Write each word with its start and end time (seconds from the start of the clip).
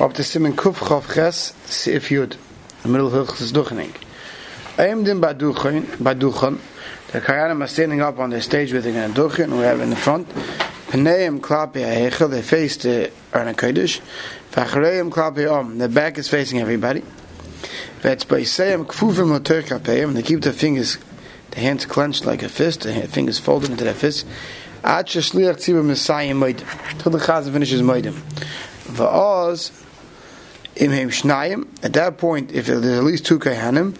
up 0.00 0.12
to 0.12 0.22
Siman 0.22 0.54
Kuf 0.54 0.74
Chav 0.74 1.14
Ches 1.14 1.54
Sif 1.66 2.08
Yud, 2.08 2.36
the 2.82 2.88
middle 2.88 3.06
of 3.06 3.28
Hilchus 3.28 3.52
Duchening. 3.52 3.94
Aim 4.76 5.04
din 5.04 5.20
Baduchan, 5.20 5.82
Baduchan, 5.82 6.58
the 7.12 7.20
Kayanim 7.20 7.62
are 7.62 7.68
standing 7.68 8.00
up 8.00 8.18
on 8.18 8.30
the 8.30 8.40
stage 8.42 8.72
with 8.72 8.82
the 8.82 8.90
Duchen, 8.90 9.52
we 9.52 9.58
have 9.58 9.80
in 9.80 9.90
the 9.90 9.96
front. 9.96 10.28
Paneim 10.88 11.38
Klapi 11.38 12.10
Hechel, 12.10 12.28
they 12.28 12.42
face 12.42 12.76
the 12.78 13.12
Arna 13.32 13.54
Kodesh. 13.54 14.00
Vachareim 14.50 15.10
Klapi 15.10 15.48
Om, 15.48 15.78
the 15.78 15.88
back 15.88 16.18
is 16.18 16.28
facing 16.28 16.58
everybody. 16.58 17.04
That's 18.02 18.24
by 18.24 18.40
Kfufim 18.40 19.30
Loter 19.30 19.62
Kapeim, 19.62 20.14
they 20.14 20.22
keep 20.22 20.40
their 20.40 20.52
fingers, 20.52 20.98
the 21.52 21.60
hands 21.60 21.86
clenched 21.86 22.24
like 22.24 22.42
a 22.42 22.48
fist, 22.48 22.80
the 22.80 22.92
fingers 23.06 23.38
folded 23.38 23.70
into 23.70 23.84
their 23.84 23.94
fist. 23.94 24.26
Ad 24.82 25.06
Shashliach 25.06 25.54
Tzibur 25.54 25.84
Messiah 25.84 26.34
Moedim, 26.34 26.98
till 26.98 27.12
the 27.12 27.18
Chazan 27.18 27.52
finishes 27.52 27.80
Moedim. 27.80 28.14
Va'oz, 28.86 29.82
Imhem 30.76 31.08
Shnayim, 31.08 31.66
at 31.84 31.92
that 31.92 32.18
point, 32.18 32.52
if 32.52 32.66
there's 32.66 32.84
at 32.84 33.04
least 33.04 33.26
two 33.26 33.38
Kehanim, 33.38 33.98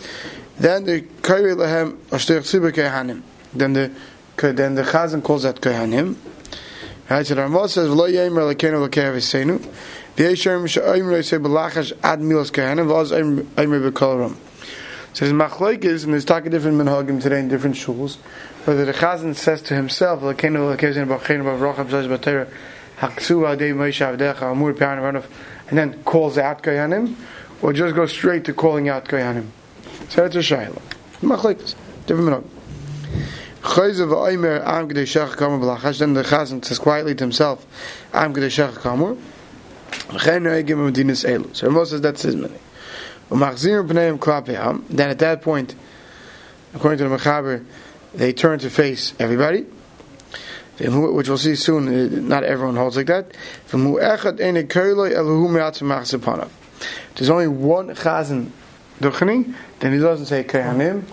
then 0.59 0.85
the 0.85 1.03
Kairi 1.03 1.55
Lahem 1.55 1.97
Ashterich 2.09 2.43
Tzibur 2.43 2.73
Kehanim. 2.73 3.23
Then 3.53 3.73
the 3.73 3.91
then 4.37 4.75
the 4.75 4.83
Chazan 4.83 5.23
calls 5.23 5.45
that 5.45 5.61
Kehanim. 5.61 6.17
Right, 7.09 7.27
so 7.27 7.35
the 7.35 7.43
Ramah 7.43 7.69
says, 7.69 7.89
"V'lo 7.89 8.11
yemer 8.11 8.55
lekenu 8.55 8.89
lekev 8.89 9.15
esenu." 9.15 9.61
V'yeshem 10.17 10.67
she'omer 10.67 11.19
yisei 11.19 11.39
b'lachash 11.39 11.93
ad 12.03 12.21
milos 12.21 12.51
kehanim 12.51 12.87
v'oz 12.87 13.13
omer 13.13 13.91
b'kol 13.91 14.35
So 15.13 15.27
there's 15.27 15.33
machlokes, 15.33 16.05
and 16.05 16.15
there's 16.15 16.25
talking 16.25 16.51
different 16.51 16.79
minhagim 16.79 17.21
today 17.21 17.41
in 17.41 17.49
different 17.49 17.77
shuls. 17.77 18.17
Whether 18.65 18.87
the 18.87 18.95
Chazan 18.95 19.37
says 19.37 19.61
to 19.63 19.75
himself, 19.75 20.23
"Lekenu 20.23 20.75
lekev 20.75 20.95
esenu 20.95 21.07
b'cheinu 21.07 21.45
b'rochav 21.45 21.89
zayz 21.91 22.09
b'teira 22.09 22.49
haksu 22.99 23.43
adei 23.47 23.75
Moshe 23.75 24.01
avdecha 24.01 24.51
amur 24.51 24.73
pe'an 24.73 24.99
v'anof," 24.99 25.25
and 25.69 25.79
then 25.79 26.03
calls 26.05 26.39
out 26.39 26.63
koyanim, 26.63 27.15
or 27.63 27.73
just 27.73 27.95
go 27.95 28.07
straight 28.07 28.45
to 28.45 28.53
calling 28.53 28.89
out 28.89 29.07
koyanim. 29.07 29.47
So 30.09 30.23
that's 30.23 30.37
a 30.37 30.41
shayla. 30.41 30.81
Machlokes, 31.21 31.75
different 32.07 32.45
B'Lachash. 35.63 35.99
Then 35.99 36.13
the 36.13 36.23
Chazan 36.23 36.63
says 36.63 36.79
quietly 36.79 37.15
to 37.15 37.25
himself, 37.25 37.65
Am 38.13 38.35
Gdei 38.35 38.49
Shach 38.49 38.75
Kamur. 38.75 39.17
So 41.55 41.67
Ramos 41.67 41.91
says 41.91 42.01
that's 42.03 42.23
his 42.23 42.37
money. 42.37 42.59
Then 43.31 43.43
at 45.11 45.19
that 45.21 45.41
point, 45.43 45.75
according 46.75 46.99
to 46.99 47.09
the 47.09 47.17
Mechaber, 47.17 47.65
they 48.13 48.33
turn 48.35 48.59
to 48.59 48.69
face 48.69 49.15
everybody. 49.19 49.65
Which 50.79 51.29
we'll 51.29 51.39
see 51.39 51.55
soon, 51.55 51.89
uh, 51.89 52.09
not 52.21 52.43
everyone 52.43 52.77
holds 52.77 52.97
like 52.97 53.07
that. 53.07 53.33
There's 57.15 57.31
only 57.31 57.47
one 57.49 57.89
chazan 57.95 58.51
duchening, 59.01 59.55
then 59.79 59.93
he 59.93 59.99
doesn't 59.99 60.27
say 60.27 60.43
kayanim, 60.43 61.05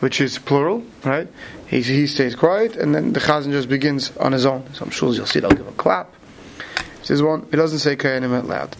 which 0.00 0.20
is 0.20 0.38
plural, 0.38 0.84
right? 1.04 1.26
He, 1.66 1.82
he 1.82 2.06
stays 2.06 2.36
quiet, 2.36 2.76
and 2.76 2.94
then 2.94 3.12
the 3.12 3.20
chazan 3.20 3.50
just 3.50 3.68
begins 3.68 4.16
on 4.18 4.32
his 4.32 4.46
own. 4.46 4.72
Some 4.74 4.90
shuls 4.90 5.16
you'll 5.16 5.26
see 5.26 5.40
they'll 5.40 5.50
give 5.50 5.66
a 5.66 5.72
clap. 5.72 6.14
Says 7.02 7.20
one, 7.20 7.46
he 7.50 7.56
doesn't 7.56 7.80
say 7.80 7.96
kayanim 7.96 8.32
out 8.32 8.46
loud. 8.46 8.76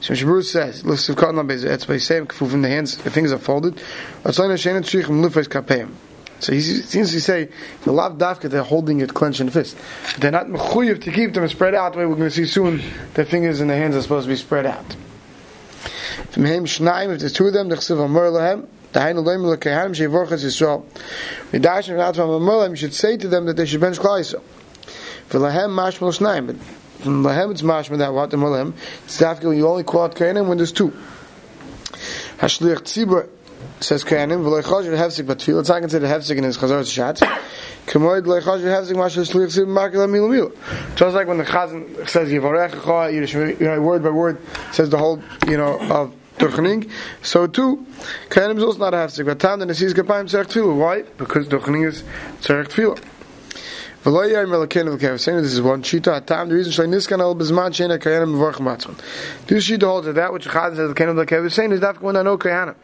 So 0.00 0.14
Shabur 0.14 0.42
says, 0.42 0.86
"List 0.86 1.10
of 1.10 1.16
katan 1.16 1.46
kfufim 1.46 2.62
the 2.62 2.68
hands, 2.68 2.96
the 2.96 3.10
fingers 3.10 3.32
are 3.32 3.38
folded. 3.38 3.78
So 6.40 6.52
he 6.52 6.60
seems 6.60 7.12
to 7.12 7.20
say 7.20 7.48
the 7.84 7.92
lav 7.92 8.18
dafka 8.18 8.50
they're 8.50 8.62
holding 8.62 9.00
it 9.00 9.14
clenched 9.14 9.40
in 9.40 9.46
the 9.46 9.52
fist. 9.52 9.76
They're 10.18 10.30
not 10.30 10.46
mechuyev 10.46 11.02
to 11.04 11.12
keep 11.12 11.32
them 11.32 11.48
spread 11.48 11.74
out 11.74 11.94
the 11.94 12.00
way 12.00 12.06
we're 12.06 12.16
going 12.16 12.28
to 12.28 12.34
see 12.34 12.46
soon. 12.46 12.82
The 13.14 13.24
fingers 13.24 13.60
and 13.60 13.70
the 13.70 13.74
hands 13.74 13.96
are 13.96 14.02
supposed 14.02 14.26
to 14.26 14.28
be 14.28 14.36
spread 14.36 14.66
out. 14.66 14.96
From 16.30 16.44
him 16.44 16.64
shnaim, 16.66 17.14
if 17.14 17.20
there's 17.20 17.32
two 17.32 17.46
of 17.46 17.52
them, 17.54 17.68
the 17.68 17.76
chsiv 17.76 18.04
amar 18.04 18.24
lahem. 18.24 18.66
Dahainu 18.92 19.24
loim 19.24 19.56
lekehanim 19.56 19.94
shevorchas 19.94 20.44
Yisrael. 20.44 20.84
Midash 21.50 21.88
and 21.88 21.98
Ratzvam 21.98 22.40
Amolim, 22.40 22.70
you 22.70 22.76
should 22.76 22.94
say 22.94 23.16
to 23.16 23.28
them 23.28 23.46
that 23.46 23.56
they 23.56 23.66
should 23.66 23.80
bench 23.80 23.98
Klaiso. 23.98 24.42
For 25.28 25.38
lahem 25.38 25.70
mashmal 25.70 26.16
shnaim, 26.16 26.46
but 26.46 26.56
from 27.02 27.22
lahem 27.22 27.50
it's 27.50 27.62
mashmal 27.62 27.98
that 27.98 28.12
what 28.12 28.30
the 28.30 28.36
molim. 28.36 28.74
It's 29.04 29.20
dafka 29.20 29.56
you 29.56 29.66
only 29.66 29.84
call 29.84 30.02
out 30.02 30.20
when 30.20 30.56
there's 30.56 30.72
two. 30.72 30.92
Hashliach 32.38 32.82
tzibur 32.82 33.28
says 33.80 34.04
kahanim 34.04 34.42
v'loy 34.42 34.62
chajir 34.62 34.96
hefsik 34.96 35.26
but 35.26 35.38
tefillah. 35.38 35.60
It's 35.60 35.68
not 35.68 35.80
considered 35.80 36.08
hefsik 36.08 36.38
in 36.38 36.44
his 36.44 36.58
chazor 36.58 36.82
shatz. 36.82 37.20
Kamoid 37.86 38.26
loy 38.26 38.40
chajir 38.40 38.64
hefsik 38.64 38.94
mashal 38.94 39.24
shliach 39.24 39.48
tzibur 39.48 39.66
makil 39.66 40.08
milu 40.08 40.28
milu. 40.28 40.96
Just 40.96 41.14
like 41.14 41.26
when 41.26 41.38
the 41.38 41.44
chazan 41.44 42.08
says 42.08 42.30
yivarech 42.30 43.58
you 43.58 43.66
know 43.66 43.80
word 43.80 44.02
by 44.02 44.10
word 44.10 44.38
says 44.72 44.90
the 44.90 44.98
whole 44.98 45.22
you 45.46 45.56
know 45.56 45.78
of 45.90 46.14
Duchening. 46.38 46.90
So 47.22 47.46
too, 47.46 47.86
Kayanim 48.28 48.58
is 48.58 48.62
also 48.62 48.78
not 48.78 48.92
a 48.92 48.98
hafsik. 48.98 49.24
But 49.24 49.40
time 49.40 49.58
the 49.58 49.66
Nesis 49.66 49.94
Kapayim 49.94 50.26
Tzerech 50.26 50.46
Tefillah. 50.46 50.76
Why? 50.76 51.02
Because 51.02 51.48
Duchening 51.48 51.86
is 51.86 52.02
Tzerech 52.40 52.68
Tefillah. 52.68 52.98
V'lo 52.98 53.04
yayim 53.04 53.04
elakenu 53.56 53.95
v'kevasenu. 53.95 53.95
This 54.06 54.12
is 54.14 55.60
one 55.60 55.82
shita. 55.82 56.24
The 56.24 56.54
reason 56.54 56.72
shlei 56.72 56.86
niskan 56.88 57.18
el 57.18 57.34
bezman 57.34 57.70
sheina 57.72 57.98
kayanim 57.98 58.36
v'vorch 58.36 58.60
matzman. 58.60 58.96
This 59.48 59.68
shita 59.68 59.82
holds 59.82 60.06
that 60.06 60.32
which 60.32 60.46
Chaz 60.46 60.76
says 60.76 60.94
elakenu 60.94 61.26
v'kevasenu 61.26 61.72
is 61.72 61.80
dafka 61.80 62.02
when 62.02 62.14
I 62.14 62.22
know 62.22 62.38
kayanim. 62.38 62.76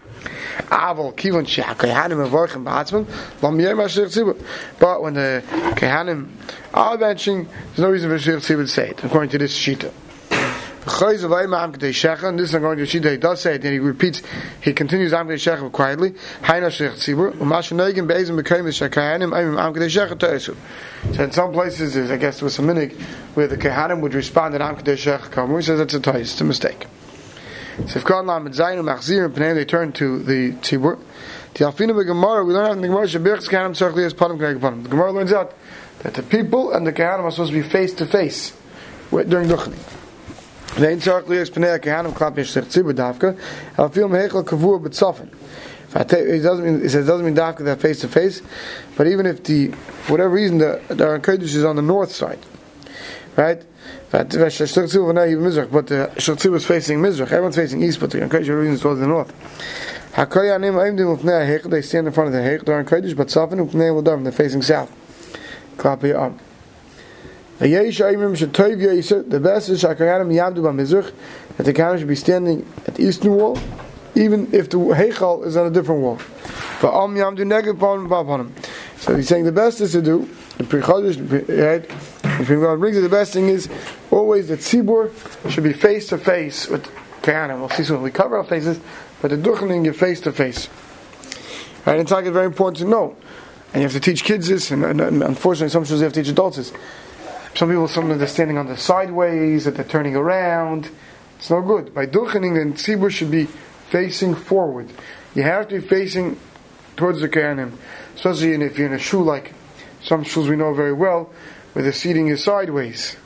Aval 0.62 1.14
kivon 1.14 1.46
sheh 1.46 1.62
kayanim 1.62 2.28
v'vorch 2.28 2.60
matzman 2.60 3.06
lam 3.40 3.56
yayim 3.56 3.80
ha'shir 3.80 4.06
tzibur. 4.06 4.36
But 4.80 5.00
when 5.00 5.14
the 5.14 5.44
kayanim 5.76 6.28
are 6.74 6.98
benching, 6.98 7.46
there's 7.46 7.78
no 7.78 7.90
reason 7.90 8.10
for 8.10 8.18
shir 8.18 8.38
tzibur 8.38 8.62
to 8.62 8.66
say 8.66 8.88
it, 8.88 9.04
according 9.04 9.30
to 9.30 9.38
this 9.38 9.56
shita. 9.56 9.92
This 10.84 11.12
is 11.12 11.24
going 11.24 11.48
to 11.48 12.84
Shida. 12.84 13.12
He 13.12 13.16
does 13.16 13.40
say 13.40 13.54
it, 13.54 13.64
and 13.64 13.72
he 13.72 13.78
repeats. 13.78 14.20
He 14.62 14.72
continues 14.72 15.12
Am 15.12 15.36
Shechem 15.36 15.70
quietly. 15.70 16.14
So 16.44 16.56
in 21.22 21.30
some 21.30 21.52
places, 21.52 22.10
I 22.10 22.16
guess 22.16 22.40
there 22.40 22.44
was 22.44 22.58
a 22.58 22.62
minig 22.62 23.00
where 23.34 23.46
the 23.46 23.56
Kehanim 23.56 24.00
would 24.00 24.14
respond 24.14 24.54
that 24.54 24.60
Am 24.60 24.76
Shechem. 24.96 25.54
He 25.54 25.62
says 25.62 25.78
that's 25.78 25.94
a 25.94 26.00
toy. 26.00 26.20
It's 26.20 26.40
a 26.40 26.44
mistake. 26.44 26.86
So 27.86 28.00
if 28.00 28.04
God 28.04 28.26
Lam 28.26 28.48
Zaynu 28.48 28.82
Machzir 28.82 29.26
and 29.26 29.34
Pnei, 29.34 29.54
they 29.54 29.64
turn 29.64 29.92
to 29.92 30.18
the 30.24 30.52
Tzibur. 30.54 30.98
The 31.54 31.64
Alfina 31.64 31.94
Gemara, 32.04 32.44
we 32.44 32.54
learn 32.54 32.66
out 32.66 32.72
in 32.72 32.80
the 32.80 32.88
Gemara 32.88 33.06
Shabirch 33.06 33.48
Kehanim 33.48 33.70
Tzarech 33.70 33.94
Lias 33.94 34.14
Panim 34.14 34.36
Kehanim. 34.36 34.82
The 34.82 34.88
Gemara 34.88 35.12
learns 35.12 35.32
out 35.32 35.54
that 36.00 36.14
the 36.14 36.22
people 36.24 36.72
and 36.72 36.84
the 36.86 36.92
Kehanim 36.92 37.20
are 37.20 37.30
supposed 37.30 37.52
to 37.52 37.62
be 37.62 37.66
face 37.66 37.94
to 37.94 38.04
face 38.04 38.52
during 39.10 39.48
Duchni. 39.48 39.91
Pnei 40.74 41.80
kehanim 41.80 42.14
klap 42.14 42.38
is 42.38 42.50
sich 42.50 42.64
zibur 42.64 42.94
davka. 42.94 43.36
Er 43.78 43.88
viel 43.88 44.08
mehechel 44.08 44.44
kavur 44.44 44.80
betzofen. 44.80 45.28
It 45.94 46.42
doesn't 46.42 46.64
mean 46.64 46.82
it 46.82 46.90
doesn't 46.90 47.24
mean 47.24 47.34
davka 47.34 47.64
that 47.64 47.80
face 47.80 48.00
to 48.00 48.08
face, 48.08 48.40
but 48.96 49.06
even 49.06 49.26
if 49.26 49.44
the 49.44 49.68
for 49.68 50.12
whatever 50.12 50.30
reason 50.30 50.56
the 50.56 50.80
the 50.88 51.20
Kodesh 51.22 51.54
is 51.54 51.64
on 51.64 51.76
the 51.76 51.82
north 51.82 52.12
side, 52.12 52.38
right? 53.36 53.62
But 54.10 54.30
the 54.30 54.38
Shachtzib 54.38 56.54
is 56.54 56.66
facing 56.66 57.00
Mizrach. 57.00 57.26
Everyone's 57.26 57.56
facing 57.56 57.82
east, 57.82 58.00
but 58.00 58.10
the 58.10 58.20
Kodesh 58.20 58.72
is 58.72 58.80
towards 58.80 59.00
the 59.00 59.06
north. 59.06 59.32
Aimdim 60.14 61.18
ufnei. 61.18 61.70
They 61.70 61.82
stand 61.82 62.06
in 62.06 62.12
front 62.12 62.28
of 62.28 62.34
the 62.34 62.40
hechel. 62.40 62.64
They're 62.64 62.84
Kodesh, 62.84 63.16
but 63.16 63.28
tzafin 63.28 63.68
ufnei. 63.68 64.22
They're 64.22 64.32
facing 64.32 64.62
south. 64.62 64.90
Klapi. 65.76 66.38
The 67.62 69.40
best 69.40 69.68
is 69.68 69.82
that 69.82 69.98
the 69.98 71.72
Kahanim 71.72 71.98
should 71.98 72.08
be 72.08 72.16
standing 72.16 72.66
at 72.88 72.96
the 72.96 73.04
eastern 73.04 73.36
wall, 73.36 73.56
even 74.16 74.52
if 74.52 74.68
the 74.68 74.78
Heichal 74.78 75.46
is 75.46 75.56
on 75.56 75.68
a 75.68 75.70
different 75.70 76.00
wall. 76.00 76.18
So 76.80 77.12
he's 79.16 79.28
saying 79.28 79.44
the 79.44 79.52
best 79.52 79.80
is 79.80 79.92
to 79.92 80.02
do, 80.02 80.28
the 80.58 80.64
Pri 80.64 80.80
Chodesh, 80.80 81.16
right? 81.62 81.88
The 82.38 82.44
Pri 82.44 82.76
brings 82.76 82.96
it, 82.96 83.02
the 83.02 83.08
best 83.08 83.32
thing 83.32 83.48
is 83.48 83.68
always 84.10 84.48
that 84.48 84.58
Tzibur 84.58 85.12
should 85.48 85.62
be 85.62 85.72
face 85.72 86.08
to 86.08 86.18
face 86.18 86.66
with 86.66 86.84
Kahanim. 87.22 87.60
We'll 87.60 87.68
see 87.68 87.84
soon. 87.84 88.02
We 88.02 88.10
cover 88.10 88.38
our 88.38 88.44
faces, 88.44 88.80
but 89.20 89.30
the 89.30 89.36
Duchening 89.36 89.84
you're 89.84 89.94
face 89.94 90.20
to 90.22 90.32
face. 90.32 90.68
Right? 91.86 92.00
It's 92.00 92.10
like 92.10 92.24
it's 92.24 92.32
very 92.32 92.46
important 92.46 92.78
to 92.78 92.86
know. 92.86 93.14
And 93.72 93.82
you 93.82 93.88
have 93.88 93.92
to 93.92 94.00
teach 94.00 94.24
kids 94.24 94.48
this, 94.48 94.72
and, 94.72 94.84
and, 94.84 95.00
and 95.00 95.22
unfortunately, 95.22 95.70
sometimes 95.70 95.92
you 95.92 96.02
have 96.02 96.12
to 96.12 96.22
teach 96.22 96.28
adults 96.28 96.56
this 96.56 96.72
some 97.54 97.68
people, 97.68 97.88
some 97.88 98.04
of 98.04 98.18
them, 98.18 98.22
are 98.22 98.30
standing 98.30 98.58
on 98.58 98.66
the 98.66 98.76
sideways, 98.76 99.64
that 99.64 99.76
they're 99.76 99.84
turning 99.84 100.16
around. 100.16 100.90
It's 101.38 101.50
no 101.50 101.60
good. 101.60 101.94
By 101.94 102.06
duchening, 102.06 102.54
then 102.54 102.74
tzibur 102.74 103.10
should 103.10 103.30
be 103.30 103.46
facing 103.90 104.34
forward. 104.34 104.90
You 105.34 105.42
have 105.42 105.68
to 105.68 105.80
be 105.80 105.86
facing 105.86 106.38
towards 106.96 107.20
the 107.20 107.28
kahanim, 107.28 107.72
especially 108.14 108.52
if 108.52 108.78
you're 108.78 108.88
in 108.88 108.94
a 108.94 108.98
shul 108.98 109.22
like 109.22 109.54
some 110.02 110.24
shuls 110.24 110.48
we 110.48 110.56
know 110.56 110.74
very 110.74 110.92
well, 110.92 111.30
where 111.72 111.84
the 111.84 111.92
seating 111.92 112.28
is 112.28 112.42
sideways, 112.42 113.16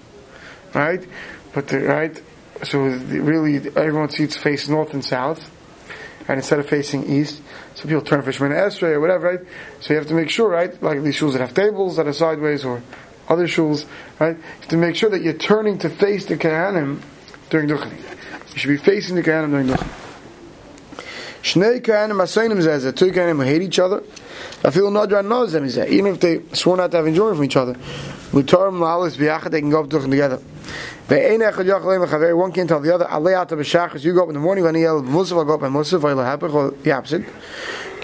right? 0.74 1.06
But 1.54 1.68
the, 1.68 1.80
right, 1.80 2.22
so 2.64 2.98
the, 2.98 3.20
really 3.20 3.56
everyone 3.76 4.10
seats 4.10 4.36
face 4.36 4.68
north 4.68 4.92
and 4.92 5.04
south, 5.04 5.50
and 6.28 6.38
instead 6.38 6.58
of 6.58 6.68
facing 6.68 7.10
east, 7.10 7.40
some 7.74 7.88
people 7.88 8.02
turn 8.02 8.22
for 8.22 8.32
Shemoneh 8.32 8.66
Esrei 8.66 8.94
or 8.94 9.00
whatever, 9.00 9.26
right? 9.26 9.40
So 9.80 9.94
you 9.94 9.98
have 9.98 10.08
to 10.08 10.14
make 10.14 10.30
sure, 10.30 10.48
right, 10.48 10.80
like 10.82 11.02
these 11.02 11.16
shuls 11.16 11.32
that 11.32 11.40
have 11.40 11.54
tables 11.54 11.96
that 11.96 12.06
are 12.06 12.12
sideways 12.12 12.64
or 12.64 12.82
other 13.28 13.46
shuls, 13.46 13.86
right? 14.18 14.36
to 14.68 14.76
make 14.76 14.96
sure 14.96 15.10
that 15.10 15.22
you're 15.22 15.32
turning 15.32 15.78
to 15.78 15.88
face 15.88 16.26
the 16.26 16.36
Kahanim 16.36 17.00
during 17.50 17.68
Duchani. 17.68 17.98
You 18.52 18.58
should 18.58 18.68
be 18.68 18.76
facing 18.76 19.16
the 19.16 19.22
Kohanim 19.22 19.50
during 19.50 19.66
Duchen. 19.68 19.88
Shnei 21.42 21.80
Kohanim 21.80 22.22
Asainim 22.22 22.60
Zezeh, 22.62 22.94
two 22.96 23.12
Kohanim 23.12 23.36
who 23.36 23.42
hate 23.42 23.62
each 23.62 23.78
other. 23.78 24.02
I 24.64 24.70
feel 24.70 24.90
Nadra 24.90 25.26
knows 25.26 25.52
them, 25.52 25.66
even 25.66 26.12
if 26.12 26.20
they 26.20 26.42
sworn 26.54 26.78
not 26.78 26.90
to 26.90 26.96
have 26.98 27.06
enjoyment 27.06 27.36
from 27.36 27.44
each 27.44 27.56
other. 27.56 27.74
Mutarim 28.32 28.78
La'alis 28.78 29.16
B'yachad, 29.16 29.50
they 29.50 29.60
can 29.60 29.70
go 29.70 29.80
up 29.80 29.88
Duchen 29.88 30.10
together. 30.10 30.40
One 31.08 32.52
can't 32.52 32.68
tell 32.68 32.80
the 32.80 32.92
other. 32.92 33.04
Alei. 33.04 34.04
You 34.04 34.12
go 34.12 34.24
up 34.24 34.28
in 34.28 34.34
the 34.34 34.40
morning 34.40 34.64
when 34.64 34.74
he 34.74 34.80
yell 34.80 35.00
Musaf. 35.02 35.40
I 35.40 35.46
go 35.46 35.54
up 35.54 35.60
by 35.60 35.68
Musaf. 35.68 36.04
I 36.04 36.36
hapech 36.36 36.52
or 36.52 36.72
the 36.72 36.90
opposite. 36.90 37.24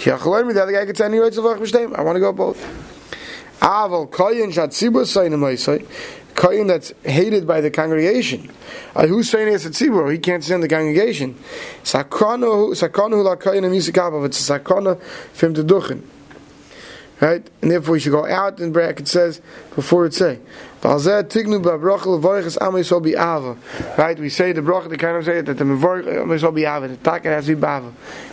The 0.05 0.15
other 0.15 0.73
guy 0.73 0.85
rights 0.85 1.37
of 1.37 1.45
b'shteim. 1.45 1.99
I 1.99 2.03
want 2.03 2.15
to 2.17 2.21
go 2.21 2.33
both. 2.33 3.02
Aval 3.63 4.11
koyin 4.11 4.53
shat 4.53 4.71
tzibur 4.71 5.07
saying 5.07 5.87
Koyin 6.35 6.67
that's 6.67 6.93
hated 7.05 7.47
by 7.47 7.61
the 7.61 7.71
congregation. 7.71 8.51
Uh, 8.97 9.07
who's 9.07 9.31
saying 9.31 9.55
it's 9.55 9.65
a 9.67 9.71
tzibur? 9.71 10.11
He 10.11 10.19
can't 10.19 10.43
stand 10.43 10.63
the 10.65 10.69
congregation. 10.69 11.35
Sakrano 11.85 12.71
la 13.25 13.37
koyin 13.37 13.65
a 13.65 14.25
It's 14.25 14.51
a 14.51 14.59
sakrano 14.59 15.01
for 15.01 15.47
him 15.47 15.55
duchen. 15.55 16.03
Right? 17.21 17.49
And 17.61 17.71
therefore, 17.71 17.95
you 17.97 18.01
should 18.01 18.11
go 18.11 18.27
out 18.27 18.59
in 18.59 18.73
bracket 18.73 19.07
says 19.07 19.41
before 19.77 20.07
it 20.07 20.15
say. 20.15 20.41
Right? 20.83 20.99
We 20.99 21.09
say 24.29 24.51
the 24.51 24.61
bracha, 24.61 24.89
the 24.89 24.97
kind 24.99 25.17
of 25.17 25.25
say 25.25 25.41
that 25.41 25.55
the 25.57 25.63
mevorich 25.65 26.41
shall 26.41 26.51
be 26.51 26.65
ava, 26.65 26.89
the 26.89 26.97
taka 26.97 27.29
has 27.29 27.47
to 27.47 27.55
be 27.55 27.63
bava. 27.63 27.93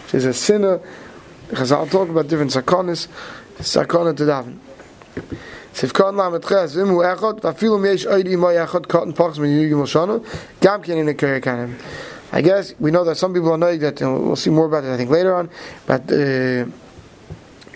There's 0.09 0.25
a 0.25 0.33
sinner, 0.33 0.81
Chazal 1.49 1.91
talk 1.91 2.09
about 2.09 2.29
different 2.29 2.49
sakonis, 2.49 3.07
sakona 3.59 4.17
to 4.17 4.23
daven. 4.23 4.57
Sivkon 5.74 6.14
lamet 6.14 6.48
ches, 6.48 6.74
vim 6.74 6.88
hu 6.88 6.98
echot, 6.98 7.40
vafilu 7.40 7.78
meish 7.80 8.06
oidi 8.06 8.38
mo 8.38 8.48
echot, 8.48 8.86
cotton 8.88 9.12
pox 9.12 9.38
min 9.38 9.50
yugim 9.50 9.82
oshano, 9.82 10.24
gam 10.60 10.82
ken 10.82 10.98
in 10.98 11.06
the 11.06 11.14
kanem. 11.14 11.74
I 12.32 12.40
guess 12.42 12.74
we 12.80 12.90
know 12.90 13.04
that 13.04 13.16
some 13.16 13.32
people 13.32 13.52
are 13.52 13.58
knowing 13.58 13.80
that, 13.80 14.00
and 14.00 14.26
we'll 14.26 14.36
see 14.36 14.50
more 14.50 14.66
about 14.66 14.84
it 14.84 14.92
I 14.92 14.96
think 14.96 15.10
later 15.10 15.34
on, 15.34 15.50
but 15.86 16.02
uh, 16.10 16.64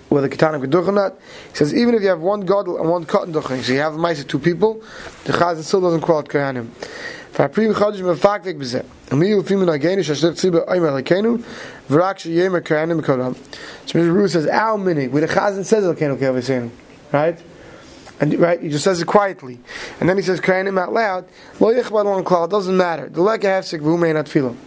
whether 0.08 0.28
Ketanim 0.28 0.60
could 0.60 0.70
duchen 0.70 0.96
that. 0.96 1.18
He 1.50 1.56
says 1.56 1.74
even 1.74 1.94
if 1.94 2.02
you 2.02 2.08
have 2.08 2.20
one 2.20 2.40
gadol 2.40 2.78
and 2.80 2.88
one 2.88 3.04
cotton 3.04 3.32
duchen, 3.32 3.62
so 3.62 3.72
you 3.72 3.80
have 3.80 3.94
mice 3.94 4.24
two 4.24 4.38
people, 4.38 4.82
the 5.24 5.32
chazan 5.32 5.62
still 5.62 5.80
doesn't 5.80 6.00
call 6.00 6.20
it 6.20 6.28
kohanim. 6.28 6.70
והפרים 7.38 7.74
חודש 7.74 8.00
מפקפק 8.00 8.54
בזה. 8.58 8.80
ומי 9.12 9.34
לפי 9.34 9.56
מנהגנו 9.56 10.04
שהשליח 10.04 10.34
ציבור 10.34 10.60
אומר 10.60 10.94
לכנו, 10.94 11.36
ורק 11.90 12.18
שיאמר 12.18 12.58
כהנים 12.64 12.98
מקודם. 12.98 13.32
So 13.86 13.90
Mr. 13.90 14.12
Ruth 14.12 14.30
says, 14.32 14.46
our 14.46 14.78
minig, 14.78 15.10
where 15.10 15.26
the 15.26 15.32
chazan 15.32 15.64
says 15.64 15.84
לכנו 15.84 16.18
כהנים, 16.18 16.68
right? 17.13 17.41
And 18.19 18.37
right, 18.39 18.61
he 18.61 18.69
just 18.69 18.83
says 18.83 19.01
it 19.01 19.05
quietly, 19.05 19.59
and 19.99 20.09
then 20.09 20.17
he 20.17 20.23
says 20.23 20.39
"kohanim" 20.39 20.79
out 20.79 20.93
loud. 20.93 21.25
Lo 21.59 21.69
on 21.69 22.49
doesn't 22.49 22.75
matter. 22.75 23.09
The 23.09 23.21
leka 23.21 23.47
hefsek 23.47 23.99
may 23.99 24.13
not 24.13 24.27
feel 24.27 24.49
him 24.49 24.59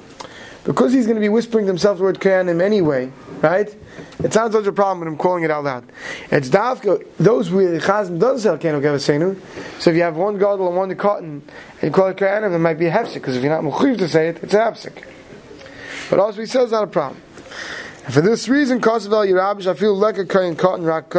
because 0.66 0.92
he's 0.92 1.06
going 1.06 1.16
to 1.16 1.20
be 1.20 1.28
whispering 1.28 1.64
to 1.64 1.70
himself 1.70 1.98
the 1.98 2.04
word 2.04 2.18
kohanim 2.18 2.60
anyway, 2.60 3.10
right? 3.40 3.74
It 4.22 4.32
sounds 4.32 4.54
like 4.54 4.66
a 4.66 4.72
problem 4.72 5.00
when 5.00 5.08
I'm 5.08 5.16
calling 5.16 5.44
it 5.44 5.50
out 5.50 5.62
loud. 5.62 5.84
It's 6.30 6.48
dafka, 6.48 7.06
those 7.18 7.50
where 7.50 7.70
the 7.70 7.78
chazan 7.78 8.18
doesn't 8.18 8.40
sell 8.40 8.58
kenu 8.58 8.80
gavasenu. 8.80 9.40
So 9.80 9.90
if 9.90 9.96
you 9.96 10.02
have 10.02 10.16
one 10.16 10.38
gadol 10.38 10.66
and 10.66 10.76
one 10.76 10.94
cotton, 10.96 11.42
and 11.74 11.82
you 11.82 11.90
call 11.90 12.08
it 12.08 12.16
kohanim, 12.16 12.52
it 12.52 12.58
might 12.58 12.78
be 12.78 12.86
a 12.86 12.90
hefsek, 12.90 13.14
because 13.14 13.36
if 13.36 13.44
you're 13.44 13.62
not 13.62 13.62
mechuv 13.62 13.96
to 13.98 14.08
say 14.08 14.28
it, 14.28 14.42
it's 14.42 14.54
a 14.54 14.58
hefsek. 14.58 15.04
But 16.10 16.18
also 16.18 16.40
he 16.40 16.46
says 16.46 16.72
not 16.72 16.82
a 16.82 16.88
problem. 16.88 17.22
And 18.04 18.14
for 18.14 18.20
this 18.20 18.48
reason, 18.48 18.80
Kosovel 18.80 19.26
Yerabish, 19.26 19.66
I 19.66 19.74
feel 19.74 19.94
like 19.96 20.18
a 20.18 20.24
kohen 20.24 20.56
cotton, 20.56 20.84
rak 20.84 21.10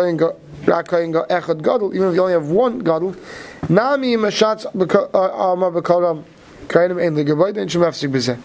even 0.67 2.09
if 2.09 2.15
you 2.15 2.21
only 2.21 2.33
have 2.33 2.49
one 2.49 2.79
gadol, 2.79 3.15
nami 3.69 4.15
mashatz 4.15 4.65
uh, 4.65 5.19
arma 5.19 5.71
b'kolam 5.71 6.23
kohenim 6.67 7.01
ein 7.01 7.15
ligavoid, 7.15 7.57
and 7.57 7.71
shem 7.71 7.81
hefsek 7.81 8.11
b'zeh. 8.11 8.37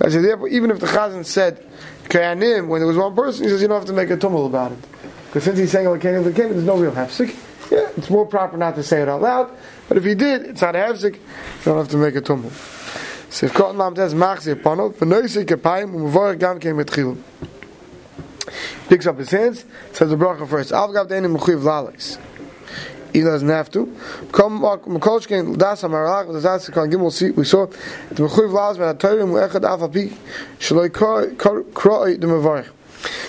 I 0.00 0.08
said, 0.08 0.24
therefore, 0.24 0.48
even 0.48 0.70
if 0.70 0.80
the 0.80 0.86
chazan 0.86 1.24
said, 1.24 1.64
Kayanim, 2.04 2.68
when 2.68 2.80
there 2.80 2.86
was 2.86 2.96
one 2.96 3.14
person, 3.14 3.44
he 3.44 3.50
says 3.50 3.62
you 3.62 3.68
don't 3.68 3.78
have 3.78 3.86
to 3.86 3.92
make 3.92 4.10
a 4.10 4.16
tumble 4.16 4.46
about 4.46 4.72
it. 4.72 4.78
Because 5.26 5.44
since 5.44 5.58
he's 5.58 5.70
saying 5.70 5.86
Lakanim, 5.86 6.24
Lakanim, 6.24 6.50
there's 6.50 6.64
no 6.64 6.76
real 6.76 6.92
hefsik. 6.92 7.34
Yeah, 7.70 7.88
it's 7.96 8.10
more 8.10 8.26
proper 8.26 8.56
not 8.56 8.74
to 8.76 8.82
say 8.82 9.00
it 9.02 9.08
out 9.08 9.22
loud. 9.22 9.50
But 9.88 9.96
if 9.96 10.04
he 10.04 10.14
did, 10.14 10.42
it's 10.42 10.60
not 10.60 10.76
a 10.76 10.78
hefsik, 10.78 11.14
you 11.14 11.20
don't 11.64 11.78
have 11.78 11.88
to 11.88 11.96
make 11.96 12.14
a 12.14 12.20
tumble. 12.20 12.50
So 13.30 13.46
if 13.46 13.58
Lam 13.58 13.96
says, 13.96 14.14
Machzi 14.14 14.54
Apanot, 14.54 14.94
V'noisi 14.94 15.44
Kepayim, 15.44 15.92
U'mavor 15.92 16.38
Gam 16.38 16.60
Kem 16.60 16.76
Etchilim. 16.76 17.18
Picks 18.88 19.06
up 19.06 19.18
his 19.18 19.30
hands, 19.30 19.64
says 19.92 20.10
the 20.10 20.16
bracha 20.16 20.48
first, 20.48 20.72
Avgav 20.72 21.08
Denim 21.08 21.36
Mechiv 21.36 21.62
Lales 21.64 22.18
he 23.14 23.20
doesn't 23.20 23.48
have 23.48 23.70
to. 23.70 23.96
Come 24.32 24.64
uh, 24.64 24.76
Makolshkin 24.78 25.56
Das 25.56 25.82
Amarach 25.82 26.30
the 26.32 26.40
Das 26.40 26.68
Kan 26.68 26.90
Gimel 26.90 27.12
see 27.12 27.30
we 27.30 27.44
saw 27.44 27.66
the 27.66 28.24
Mechuv 28.24 28.52
Laz 28.52 28.76
Ben 28.76 28.94
Atorim 28.94 29.48
Echad 29.48 29.64
Alpha 29.64 29.88
Pi 29.88 30.12
Shaloi 30.58 30.88
Kroi 30.90 32.20
the 32.20 32.26
Mavarich. 32.26 32.68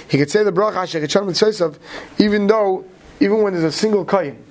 He 0.09 0.17
could 0.17 0.31
say 0.31 0.43
the 0.43 0.51
bracha 0.51 0.77
Asher 0.77 0.99
Kachan 0.99 1.27
Mitzvah 1.27 1.75
even 2.17 2.47
though 2.47 2.83
even 3.19 3.43
when 3.43 3.53
there's 3.53 3.63
a 3.63 3.71
single 3.71 4.03
kain. 4.03 4.43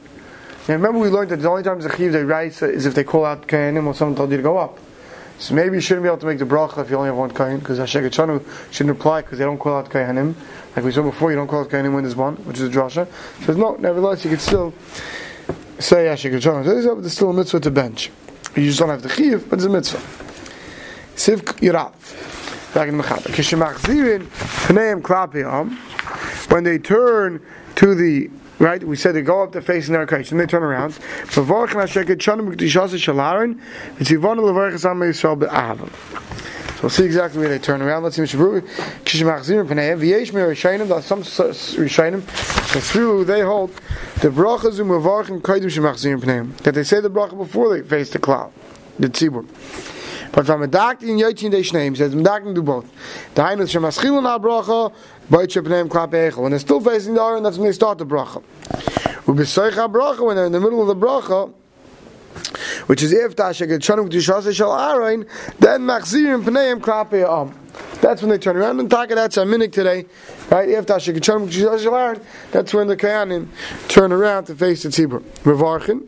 Now 0.68 0.74
remember 0.74 1.00
we 1.00 1.08
learned 1.08 1.30
that 1.32 1.42
the 1.42 1.50
only 1.50 1.64
times 1.64 1.84
the 1.84 2.08
they 2.08 2.22
write 2.22 2.62
is 2.62 2.86
if 2.86 2.94
they 2.94 3.04
call 3.04 3.24
out 3.24 3.48
kayanim 3.48 3.86
or 3.86 3.94
someone 3.94 4.16
told 4.16 4.30
you 4.30 4.36
to 4.36 4.42
go 4.42 4.56
up. 4.56 4.78
So 5.38 5.54
maybe 5.54 5.76
you 5.76 5.80
shouldn't 5.80 6.04
be 6.04 6.08
able 6.08 6.18
to 6.18 6.26
make 6.26 6.38
the 6.38 6.44
bracha 6.44 6.78
if 6.78 6.90
you 6.90 6.96
only 6.96 7.08
have 7.08 7.16
one 7.16 7.30
kain, 7.30 7.58
because 7.58 7.78
Hashem 7.78 8.08
shouldn't 8.10 8.90
apply 8.90 9.22
because 9.22 9.38
they 9.38 9.44
don't 9.44 9.58
call 9.58 9.78
out 9.78 9.90
kainim. 9.90 10.34
Like 10.76 10.84
we 10.84 10.92
saw 10.92 11.02
before, 11.02 11.30
you 11.30 11.36
don't 11.36 11.48
call 11.48 11.60
out 11.60 11.70
kainim 11.70 11.92
when 11.94 12.04
there's 12.04 12.16
one, 12.16 12.36
which 12.46 12.58
is 12.60 12.68
a 12.68 12.70
drasha. 12.70 13.06
So 13.44 13.52
no, 13.52 13.76
nevertheless, 13.76 14.24
you 14.24 14.30
could 14.30 14.40
still 14.40 14.72
say 15.78 16.06
Ashik 16.06 16.38
Jonas. 16.40 16.66
There's 16.66 17.12
still 17.12 17.30
a 17.30 17.32
mitzvah 17.34 17.60
to 17.60 17.70
bench. 17.70 18.10
You 18.56 18.64
just 18.64 18.78
don't 18.78 18.88
have 18.88 19.02
the 19.02 19.08
chiv, 19.08 19.48
but 19.50 19.56
it's 19.56 19.66
a 19.66 19.68
mitzvah. 19.68 20.00
Siv 21.16 21.42
Yirav. 21.60 21.92
When 26.50 26.64
they 26.64 26.78
turn 26.78 27.40
to 27.76 27.94
the 27.94 28.30
right, 28.58 28.82
we 28.82 28.96
said 28.96 29.14
they 29.14 29.22
go 29.22 29.42
up 29.42 29.52
the 29.52 29.60
face 29.60 29.88
in 29.88 29.94
their 29.94 30.06
case, 30.06 30.30
and 30.30 30.40
they 30.40 30.46
turn 30.46 30.62
around. 30.62 30.98
Be'avam. 35.36 35.90
We'll 36.82 36.90
see 36.90 37.04
exactly 37.04 37.40
where 37.40 37.48
they 37.48 37.58
turn 37.58 37.80
around. 37.80 38.02
Let's 38.02 38.16
see 38.16 38.26
some 38.26 38.40
through 42.80 43.24
they 43.24 43.40
hold 43.40 43.70
the 44.20 44.28
brachas. 44.28 44.78
That 46.58 46.74
they 46.74 46.84
say 46.84 47.00
the 47.00 47.10
bracha 47.10 47.38
before 47.38 47.74
they 47.74 47.88
face 47.88 48.10
the 48.10 48.18
cloud, 48.18 48.52
the 48.98 49.08
tzibur. 49.08 49.46
But 50.34 50.46
from 50.46 50.62
medakti 50.62 51.10
and 51.10 51.20
yotzin 51.20 51.50
they 51.50 51.62
shneim 51.62 51.96
says 51.96 52.14
medakti 52.14 52.54
do 52.54 52.62
both. 52.62 52.90
The 53.34 53.42
hainus 53.42 53.72
shemaschil 53.72 54.22
na 54.22 54.38
bracha 54.38 54.92
boitche 55.30 55.62
Panayim 55.64 55.88
klap 55.88 56.10
echel. 56.10 56.38
When 56.38 56.50
they're 56.50 56.58
still 56.58 56.80
facing 56.80 57.14
the 57.14 57.22
iron, 57.22 57.42
that's 57.42 57.56
when 57.56 57.66
they 57.66 57.72
start 57.72 57.98
the 57.98 58.06
bracha. 58.06 58.42
Ubesoicha 59.26 59.92
bracha 59.92 60.26
when 60.26 60.36
they're 60.36 60.46
in 60.46 60.52
the 60.52 60.60
middle 60.60 60.80
of 60.80 60.88
the 60.88 60.96
bracha 60.96 61.52
which 62.86 63.02
is 63.02 63.12
if 63.12 63.36
Tasha 63.36 63.68
Getshanim 63.68 64.08
K'tushasa 64.08 64.52
Shal 64.52 64.76
Aaron, 64.76 65.26
then 65.60 65.82
Machzirim 65.82 66.44
Pneim 66.44 66.80
Krape 66.80 67.24
Am. 67.26 67.63
That's 68.00 68.20
when 68.20 68.30
they 68.30 68.38
turn 68.38 68.56
around 68.56 68.80
and 68.80 68.90
talk. 68.90 69.08
That's 69.08 69.36
a 69.36 69.46
minute 69.46 69.72
today, 69.72 70.04
right? 70.50 70.68
Shal 70.68 71.94
Aaron, 71.96 72.20
that's 72.50 72.74
when 72.74 72.86
the 72.86 72.96
Kayanim 72.96 73.48
turn 73.88 74.12
around 74.12 74.44
to 74.44 74.54
face 74.54 74.82
the 74.82 74.90
Tzibur. 74.90 75.20
Mevarchin. 75.44 76.02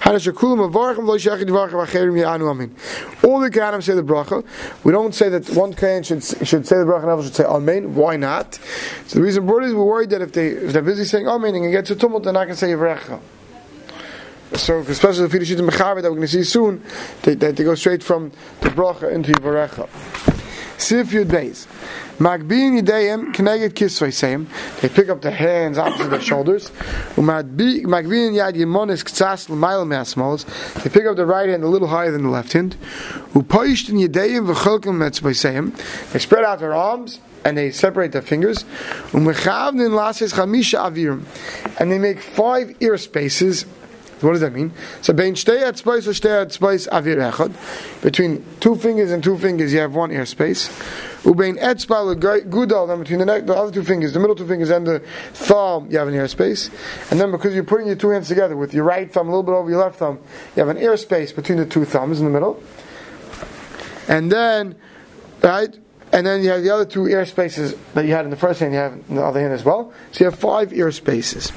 Hanashakulam 0.00 0.70
Mevarchin 0.70 1.04
Lo 1.04 1.16
Shechid 1.18 1.48
Varchin 1.48 1.86
Vacherim 1.86 2.14
Yanu 2.14 2.48
Amin. 2.48 2.74
All 3.22 3.38
the 3.40 3.50
Kayanim 3.50 3.82
say 3.82 3.94
the 3.94 4.02
bracha. 4.02 4.44
We 4.84 4.92
don't 4.92 5.14
say 5.14 5.28
that 5.28 5.50
one 5.50 5.74
Kayan 5.74 6.02
should, 6.02 6.24
should 6.24 6.66
say 6.66 6.78
the 6.78 6.84
bracha 6.84 7.02
and 7.02 7.10
others 7.10 7.26
should 7.26 7.36
say 7.36 7.44
Amen. 7.44 7.94
Why 7.94 8.16
not? 8.16 8.54
So 9.06 9.18
the 9.18 9.22
reason 9.22 9.46
for 9.46 9.60
it 9.60 9.66
is 9.66 9.74
we're 9.74 9.84
worried 9.84 10.10
that 10.10 10.22
if, 10.22 10.32
they, 10.32 10.48
if 10.48 10.72
they're 10.72 10.82
busy 10.82 11.04
saying 11.04 11.28
Amen 11.28 11.54
and 11.54 11.70
get 11.70 11.84
to 11.86 11.96
tumult, 11.96 12.24
they're 12.24 12.32
not 12.32 12.44
going 12.44 12.56
to 12.56 12.56
say 12.56 12.68
Yivrecha. 12.68 13.20
So, 14.54 14.80
especially 14.80 15.28
the 15.28 15.38
Fideshit 15.38 15.66
Mechaber 15.66 16.02
that 16.02 16.10
we're 16.10 16.16
going 16.16 16.22
to 16.22 16.28
see 16.28 16.44
soon, 16.44 16.82
they, 17.22 17.34
they, 17.34 17.52
they, 17.52 17.64
go 17.64 17.74
straight 17.74 18.02
from 18.02 18.32
the 18.60 18.68
Bracha 18.68 19.10
into 19.10 19.32
Yivarecha. 19.32 20.41
Sif 20.82 21.10
Yud 21.10 21.26
Beis. 21.26 21.66
Magbin 22.18 22.82
Kneged 22.82 23.72
Kisvei 23.72 24.80
They 24.80 24.88
pick 24.88 25.08
up 25.08 25.22
the 25.22 25.30
hands 25.30 25.78
opposite 25.78 26.10
their 26.10 26.20
shoulders. 26.20 26.70
Magbin 27.14 27.84
Yad 27.84 28.54
Yimonis 28.54 29.04
Ktsas 29.04 29.48
L'mayel 29.48 29.86
Me'asmos. 29.86 30.44
They 30.82 30.90
pick 30.90 31.06
up 31.06 31.14
the 31.14 31.24
right 31.24 31.48
hand 31.48 31.62
a 31.62 31.68
little 31.68 31.86
higher 31.86 32.10
than 32.10 32.24
the 32.24 32.30
left 32.30 32.52
hand. 32.52 32.76
Upoishtin 33.32 34.04
Yidayim 34.04 34.52
V'cholkim 34.52 34.96
Metzvei 34.98 36.12
They 36.12 36.18
spread 36.18 36.44
out 36.44 36.58
their 36.58 36.74
arms 36.74 37.20
and 37.44 37.56
they 37.56 37.70
separate 37.70 38.10
their 38.10 38.20
fingers. 38.20 38.64
And 39.12 39.26
they 41.92 41.98
make 41.98 42.20
five 42.20 42.76
ear 42.80 42.98
spaces 42.98 43.66
what 44.22 44.32
does 44.32 44.40
that 44.40 44.52
mean? 44.52 44.72
So 45.00 45.12
bein 45.12 45.32
or 45.32 45.36
shtei 45.36 46.88
avir 46.88 47.32
echad. 47.32 48.02
Between 48.02 48.44
two 48.60 48.76
fingers 48.76 49.10
and 49.10 49.22
two 49.22 49.38
fingers, 49.38 49.72
you 49.72 49.80
have 49.80 49.94
one 49.94 50.10
air 50.10 50.26
space. 50.26 50.68
Ubein 51.22 51.56
gudal. 52.48 52.88
Then 52.88 52.98
between 52.98 53.18
the, 53.18 53.26
neck, 53.26 53.46
the 53.46 53.54
other 53.54 53.72
two 53.72 53.84
fingers, 53.84 54.12
the 54.12 54.20
middle 54.20 54.36
two 54.36 54.46
fingers 54.46 54.70
and 54.70 54.86
the 54.86 55.00
thumb, 55.32 55.90
you 55.90 55.98
have 55.98 56.08
an 56.08 56.14
air 56.14 56.28
space. 56.28 56.70
And 57.10 57.20
then 57.20 57.30
because 57.30 57.54
you're 57.54 57.64
putting 57.64 57.86
your 57.86 57.96
two 57.96 58.10
hands 58.10 58.28
together 58.28 58.56
with 58.56 58.74
your 58.74 58.84
right 58.84 59.10
thumb 59.12 59.28
a 59.28 59.30
little 59.30 59.42
bit 59.42 59.52
over 59.52 59.70
your 59.70 59.80
left 59.80 59.96
thumb, 59.96 60.18
you 60.56 60.64
have 60.64 60.68
an 60.68 60.78
air 60.78 60.96
space 60.96 61.32
between 61.32 61.58
the 61.58 61.66
two 61.66 61.84
thumbs 61.84 62.18
in 62.18 62.24
the 62.24 62.32
middle. 62.32 62.62
And 64.08 64.30
then 64.30 64.76
right? 65.42 65.76
And 66.12 66.26
then 66.26 66.42
you 66.42 66.50
have 66.50 66.62
the 66.62 66.70
other 66.70 66.84
two 66.84 67.06
ear 67.06 67.24
spaces 67.24 67.74
that 67.94 68.04
you 68.04 68.12
had 68.12 68.24
in 68.24 68.30
the 68.30 68.36
first 68.36 68.60
hand, 68.60 68.72
you 68.72 68.78
have 68.78 68.92
in 69.08 69.16
the 69.16 69.24
other 69.24 69.40
hand 69.40 69.52
as 69.52 69.64
well. 69.64 69.92
So 70.12 70.24
you 70.24 70.30
have 70.30 70.38
five 70.38 70.72
ear 70.72 70.92
spaces. 70.92 71.52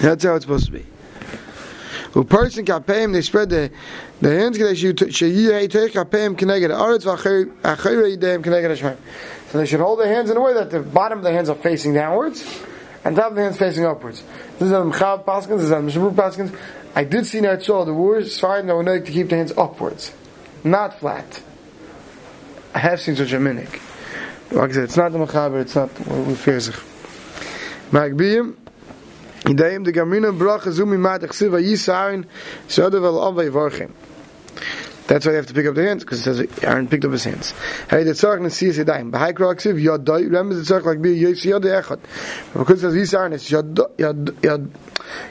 That's 0.00 0.24
how 0.24 0.34
it's 0.34 0.44
supposed 0.44 0.66
to 0.66 0.72
be. 0.72 0.84
Pay 2.12 3.04
him, 3.04 3.12
they 3.12 3.22
spread 3.22 3.48
the, 3.48 3.70
the 4.20 4.38
hands, 4.38 4.58
they 4.58 4.74
should 4.74 4.98
pay 4.98 6.24
him 6.24 6.36
connected 6.36 6.70
So 9.50 9.58
they 9.58 9.66
should 9.66 9.80
hold 9.80 9.98
their 9.98 10.08
hands 10.08 10.30
in 10.30 10.36
a 10.36 10.40
way 10.40 10.52
that 10.52 10.70
the 10.70 10.80
bottom 10.80 11.18
of 11.18 11.24
the 11.24 11.32
hands 11.32 11.48
are 11.48 11.54
facing 11.56 11.94
downwards 11.94 12.44
and 13.04 13.16
top 13.16 13.30
of 13.30 13.36
the 13.36 13.42
hands 13.42 13.56
facing 13.56 13.86
upwards. 13.86 14.22
This 14.58 14.68
is 14.68 14.72
Mchav 14.72 15.24
Paskins, 15.24 15.58
this 15.58 15.62
is 15.62 15.70
Mishabur 15.70 16.14
Paskins. 16.14 16.54
I 16.94 17.04
did 17.04 17.26
see 17.26 17.38
Netzol, 17.38 17.86
the 17.86 17.94
words, 17.94 18.38
fine, 18.38 18.66
no, 18.66 18.82
to 18.82 19.00
keep 19.00 19.30
the 19.30 19.36
hands 19.36 19.52
upwards, 19.56 20.12
not 20.62 21.00
flat. 21.00 21.42
I 22.74 22.78
have 22.78 23.00
seen 23.00 23.16
such 23.16 23.32
a 23.32 23.38
minik. 23.38 23.80
Like 24.52 24.70
I 24.70 24.72
said, 24.74 24.84
it's 24.84 24.98
not 24.98 25.12
the 25.12 25.18
Mechaber, 25.18 25.62
it's 25.62 25.74
not 25.74 25.88
what 26.06 26.36
fear 26.36 26.60
sich. 26.60 26.74
Magbiyim, 27.90 28.56
De 29.44 29.52
chsiva 31.28 31.58
yisarin 31.60 32.24
avay. 32.68 33.88
That's 35.08 35.26
why 35.26 35.32
they 35.32 35.36
have 35.36 35.46
to 35.46 35.54
pick 35.54 35.66
up 35.66 35.74
their 35.74 35.88
hands 35.88 36.04
because 36.04 36.24
it 36.26 36.36
says 36.36 36.64
Aaron 36.64 36.86
picked 36.86 37.04
up 37.04 37.10
his 37.10 37.24
hands. 37.24 37.52
Hey, 37.90 38.04
the 38.04 38.12
tzarch 38.12 38.40
nesi 38.40 38.68
is 38.68 38.78
yadayim. 38.78 39.10
B'hai 39.10 39.34
krok 39.34 39.58
siv 39.58 39.82
yadai. 39.82 40.24
Remember 40.24 40.54
the 40.54 40.62
tzarch 40.62 40.84
like 40.84 41.02
be 41.02 41.12
yis 41.12 41.44
yadai. 41.44 41.98
Because 42.52 42.84
it 42.84 42.92
says 42.92 42.94
yisarin, 42.94 43.32
it's 43.32 43.50
yad 43.50 43.74
yad 43.96 44.24
yad 44.40 44.70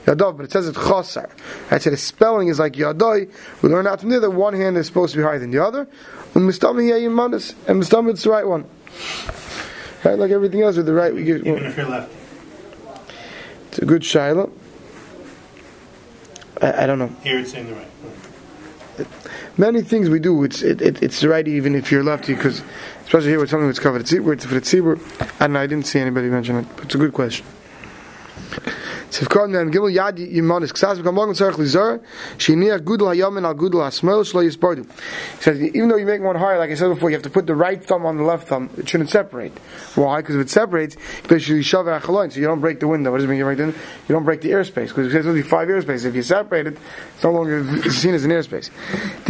yadav, 0.05 0.37
but 0.37 0.43
it 0.43 0.51
says 0.51 0.67
it 0.67 0.75
chasar. 0.75 1.31
That's 1.69 1.87
it. 1.87 1.91
The 1.91 1.97
spelling 1.97 2.49
is 2.49 2.59
like 2.59 2.73
yadai. 2.73 3.31
We 3.61 3.69
learn 3.69 3.87
out 3.87 4.01
from 4.01 4.09
there 4.09 4.19
that 4.19 4.31
one 4.31 4.53
hand 4.53 4.77
is 4.77 4.87
supposed 4.87 5.13
to 5.13 5.17
be 5.17 5.23
higher 5.23 5.39
than 5.39 5.51
the 5.51 5.63
other. 5.63 5.87
And 6.35 6.49
Mustami 6.49 6.91
Yayim 6.91 7.13
Manas. 7.13 7.55
And 7.67 7.81
it's 7.81 8.23
the 8.23 8.29
right 8.29 8.45
one. 8.45 8.65
Right, 10.03 10.19
like 10.19 10.31
everything 10.31 10.61
else 10.61 10.77
with 10.77 10.85
the 10.85 10.93
right 10.93 11.13
we 11.13 11.23
give. 11.23 11.45
Even 11.45 11.63
if 11.63 11.77
you're 11.77 11.87
lefty. 11.87 12.20
It's 13.71 13.79
a 13.79 13.85
good 13.85 14.03
shiloh. 14.03 14.51
I, 16.61 16.83
I, 16.83 16.85
don't 16.85 16.99
know. 16.99 17.07
Here 17.23 17.39
it's 17.39 17.53
in 17.53 17.67
the 17.67 17.73
right. 17.73 19.07
Many 19.57 19.81
things 19.81 20.09
we 20.09 20.19
do, 20.19 20.43
it's 20.43 20.61
it, 20.61 20.81
it, 20.81 21.01
it's 21.01 21.23
right 21.23 21.47
even 21.47 21.73
if 21.75 21.89
you're 21.89 22.03
lefty, 22.03 22.35
because 22.35 22.61
especially 23.05 23.29
here 23.29 23.39
with 23.39 23.49
something 23.49 23.67
that's 23.67 23.79
covered. 23.79 24.01
It's 24.01 24.11
for 24.11 24.35
the 24.53 24.59
tzibur. 24.59 24.99
I 25.39 25.45
don't 25.45 25.53
know. 25.53 25.61
I 25.61 25.67
didn't 25.67 25.87
see 25.87 25.99
anybody 25.99 26.27
mention 26.27 26.57
it, 26.57 26.65
but 26.75 26.85
it's 26.85 26.95
a 26.95 26.97
good 26.97 27.13
question. 27.13 27.45
Sivkon 29.11 29.59
and 29.59 29.73
Gimel 29.73 29.93
Yad 29.93 30.17
Yimonis 30.17 30.71
Ksas 30.71 30.97
Bekam 30.97 31.13
Morgan 31.13 31.35
Tzarech 31.35 31.55
Lizar 31.55 32.01
Shiniach 32.37 32.79
Gudel 32.79 33.13
Hayamin 33.13 33.43
Al 33.43 33.55
Gudel 33.55 33.81
Hasmel 33.81 34.23
Shlo 34.23 34.41
Yispardu. 34.41 34.89
He 35.35 35.43
says 35.43 35.61
even 35.61 35.89
though 35.89 35.97
you 35.97 36.05
make 36.05 36.21
one 36.21 36.37
higher, 36.37 36.57
like 36.57 36.69
I 36.69 36.75
said 36.75 36.87
before, 36.87 37.09
you 37.09 37.15
have 37.17 37.23
to 37.23 37.29
put 37.29 37.45
the 37.45 37.53
right 37.53 37.83
thumb 37.83 38.05
on 38.05 38.15
the 38.15 38.23
left 38.23 38.47
thumb. 38.47 38.69
It 38.77 38.87
shouldn't 38.87 39.09
separate. 39.09 39.51
Why? 39.95 40.21
Because 40.21 40.35
if 40.35 40.41
it 40.43 40.49
separates, 40.49 40.95
basically 41.27 41.61
shove 41.61 41.87
so 42.05 42.29
you 42.35 42.47
don't 42.47 42.61
break 42.61 42.79
the 42.79 42.87
window. 42.87 43.11
What 43.11 43.17
does 43.17 43.25
it 43.25 43.27
mean? 43.27 43.39
You, 43.39 43.43
break 43.43 43.57
the, 43.57 43.65
you 43.67 43.73
don't 44.07 44.23
break 44.23 44.39
the 44.39 44.51
airspace 44.51 44.87
because 44.87 45.07
it 45.07 45.11
says 45.11 45.27
only 45.27 45.41
five 45.41 45.67
airspace. 45.67 46.05
If 46.05 46.15
you 46.15 46.21
separate 46.21 46.67
it, 46.67 46.77
it's 47.15 47.23
no 47.23 47.33
longer 47.33 47.65
seen 47.91 48.13
as 48.13 48.23
an 48.23 48.31
airspace. 48.31 48.69
If 49.23 49.27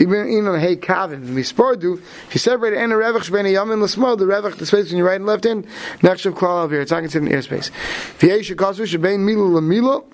you 2.33 2.39
separate 2.39 2.73
it 2.73 2.77
and 2.77 2.93
a 2.93 2.95
revach 2.95 3.29
shbein 3.29 3.45
Yamin 3.45 3.79
Lasmel, 3.81 4.17
the 4.17 4.25
revach 4.25 4.57
the 4.57 4.65
space 4.67 4.83
between 4.83 4.99
your 4.99 5.07
right 5.07 5.15
and 5.15 5.25
left 5.25 5.45
hand, 5.45 5.65
next 6.03 6.25
of 6.27 6.35
klal 6.35 6.69
here, 6.69 6.81
it's 6.81 6.91
not 6.91 6.99
considered 6.99 7.31
an 7.31 7.35
airspace. 7.35 7.71
V'yesh 8.19 8.53
Shekasu 8.53 8.85
Shebein 8.85 9.19
Milu 9.19 9.70
Milo. 9.71 10.05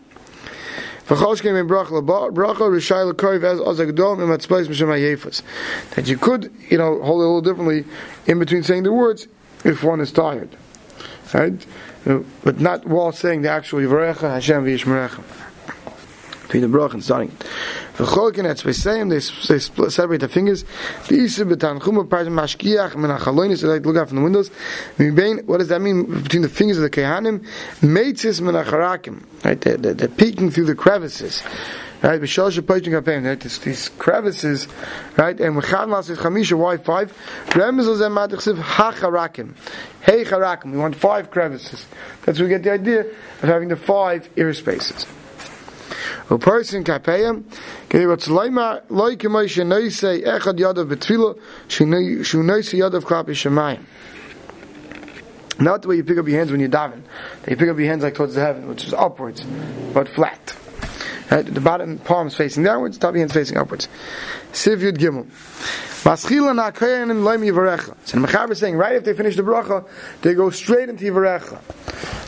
That 5.95 6.05
you 6.05 6.17
could, 6.17 6.53
you 6.69 6.77
know, 6.77 7.01
hold 7.01 7.21
it 7.21 7.25
a 7.25 7.27
little 7.27 7.41
differently 7.41 7.85
in 8.25 8.39
between 8.39 8.63
saying 8.63 8.83
the 8.83 8.91
words 8.91 9.27
if 9.63 9.83
one 9.83 10.01
is 10.01 10.11
tired. 10.11 10.49
Right? 11.33 11.65
But 12.43 12.59
not 12.59 12.85
while 12.85 13.11
saying 13.11 13.41
the 13.41 13.49
actual 13.49 13.79
Hashem 13.81 14.65
V'yishmerecha 14.65 15.46
between 16.47 16.61
the 16.61 16.67
brach 16.69 16.93
and 16.93 17.03
starting 17.03 17.29
it. 17.29 17.39
V'cholkin 17.97 18.49
at 18.49 18.57
Speseim, 18.57 19.09
they, 19.09 19.19
they 19.53 19.59
split, 19.59 19.91
separate 19.91 20.21
the 20.21 20.29
fingers. 20.29 20.63
V'isa 21.03 21.43
b'tanchuma 21.51 22.09
part 22.09 22.27
mashkiach 22.27 22.95
min 22.95 23.11
ha'chaloinis, 23.11 23.61
they 23.61 23.67
like 23.67 23.85
look 23.85 23.97
out 23.97 24.07
from 24.07 24.17
the 24.17 24.23
windows. 24.23 24.49
What 25.45 25.57
does 25.57 25.67
that 25.67 25.81
mean 25.81 26.23
between 26.23 26.43
the 26.43 26.49
fingers 26.49 26.77
of 26.77 26.83
the 26.83 26.89
kehanim? 26.89 27.45
Meitzis 27.81 28.39
min 28.39 28.55
ha'charakim, 28.55 29.23
right? 29.43 29.59
They're, 29.59 29.77
they're, 29.77 29.93
they're 29.93 30.07
peeking 30.07 30.51
through 30.51 30.65
the 30.65 30.75
crevices. 30.75 31.43
Right, 32.01 32.21
b'shalosh 32.21 32.59
poiching 32.61 32.93
kapem, 32.93 33.25
right? 33.25 33.39
These, 33.39 33.57
these 33.59 33.89
crevices, 33.89 34.67
right? 35.17 35.37
And 35.41 35.61
v'chad 35.61 35.89
las 35.89 36.09
is 36.09 36.19
chamisha, 36.19 36.57
why 36.57 36.77
five? 36.77 37.11
Remez 37.47 37.87
ozem 37.87 38.15
matachsiv 38.15 38.57
ha'charakim. 38.59 39.55
Hey 40.01 40.23
charakim, 40.23 40.71
we 40.71 40.77
want 40.77 40.95
five 40.95 41.29
crevices. 41.31 41.85
That's 42.23 42.39
where 42.39 42.47
we 42.47 42.49
get 42.53 42.63
the 42.63 42.71
idea 42.71 43.01
of 43.01 43.41
having 43.41 43.67
the 43.67 43.75
five 43.75 44.29
ear 44.37 44.53
spaces. 44.53 45.05
A 46.29 46.37
person 46.37 46.83
kapayim, 46.83 47.45
what's 48.07 48.27
leima 48.27 48.83
like 48.89 49.19
Moshe 49.19 49.65
noise 49.65 50.01
echad 50.01 50.59
yadav 50.59 50.93
betfila, 50.93 51.39
shu 51.69 51.85
noise 51.85 52.73
yadav 52.73 53.03
klapi 53.03 53.29
shemayim. 53.29 53.81
Not 55.59 55.83
the 55.83 55.87
way 55.87 55.95
you 55.95 56.03
pick 56.03 56.17
up 56.17 56.27
your 56.27 56.37
hands 56.37 56.51
when 56.51 56.59
you 56.59 56.67
daven. 56.67 57.01
You 57.47 57.55
pick 57.55 57.69
up 57.69 57.77
your 57.77 57.87
hands 57.87 58.03
like 58.03 58.15
towards 58.15 58.35
the 58.35 58.41
heaven, 58.41 58.67
which 58.67 58.85
is 58.85 58.93
upwards, 58.93 59.45
but 59.93 60.09
flat. 60.09 60.55
Right? 61.31 61.45
The 61.45 61.61
bottom 61.61 61.97
palms 61.97 62.35
facing 62.35 62.63
downwards, 62.63 62.97
top 62.97 63.15
hands 63.15 63.31
facing 63.31 63.57
upwards. 63.57 63.87
Siv 64.51 64.81
Yud 64.81 64.97
Gimel. 64.97 65.25
Maschila 66.03 66.53
na 66.55 66.71
kayanim 66.71 67.23
loim 67.23 67.39
yivarecha. 67.39 67.95
So 68.05 68.19
the 68.19 68.27
Mechaber 68.27 68.51
is 68.51 68.59
saying, 68.59 68.75
right 68.75 68.97
after 68.97 69.11
they 69.11 69.17
finish 69.17 69.35
the 69.37 69.43
bracha, 69.43 69.87
they 70.21 70.33
go 70.33 70.49
straight 70.49 70.89
into 70.89 71.05
yivarecha. 71.05 71.59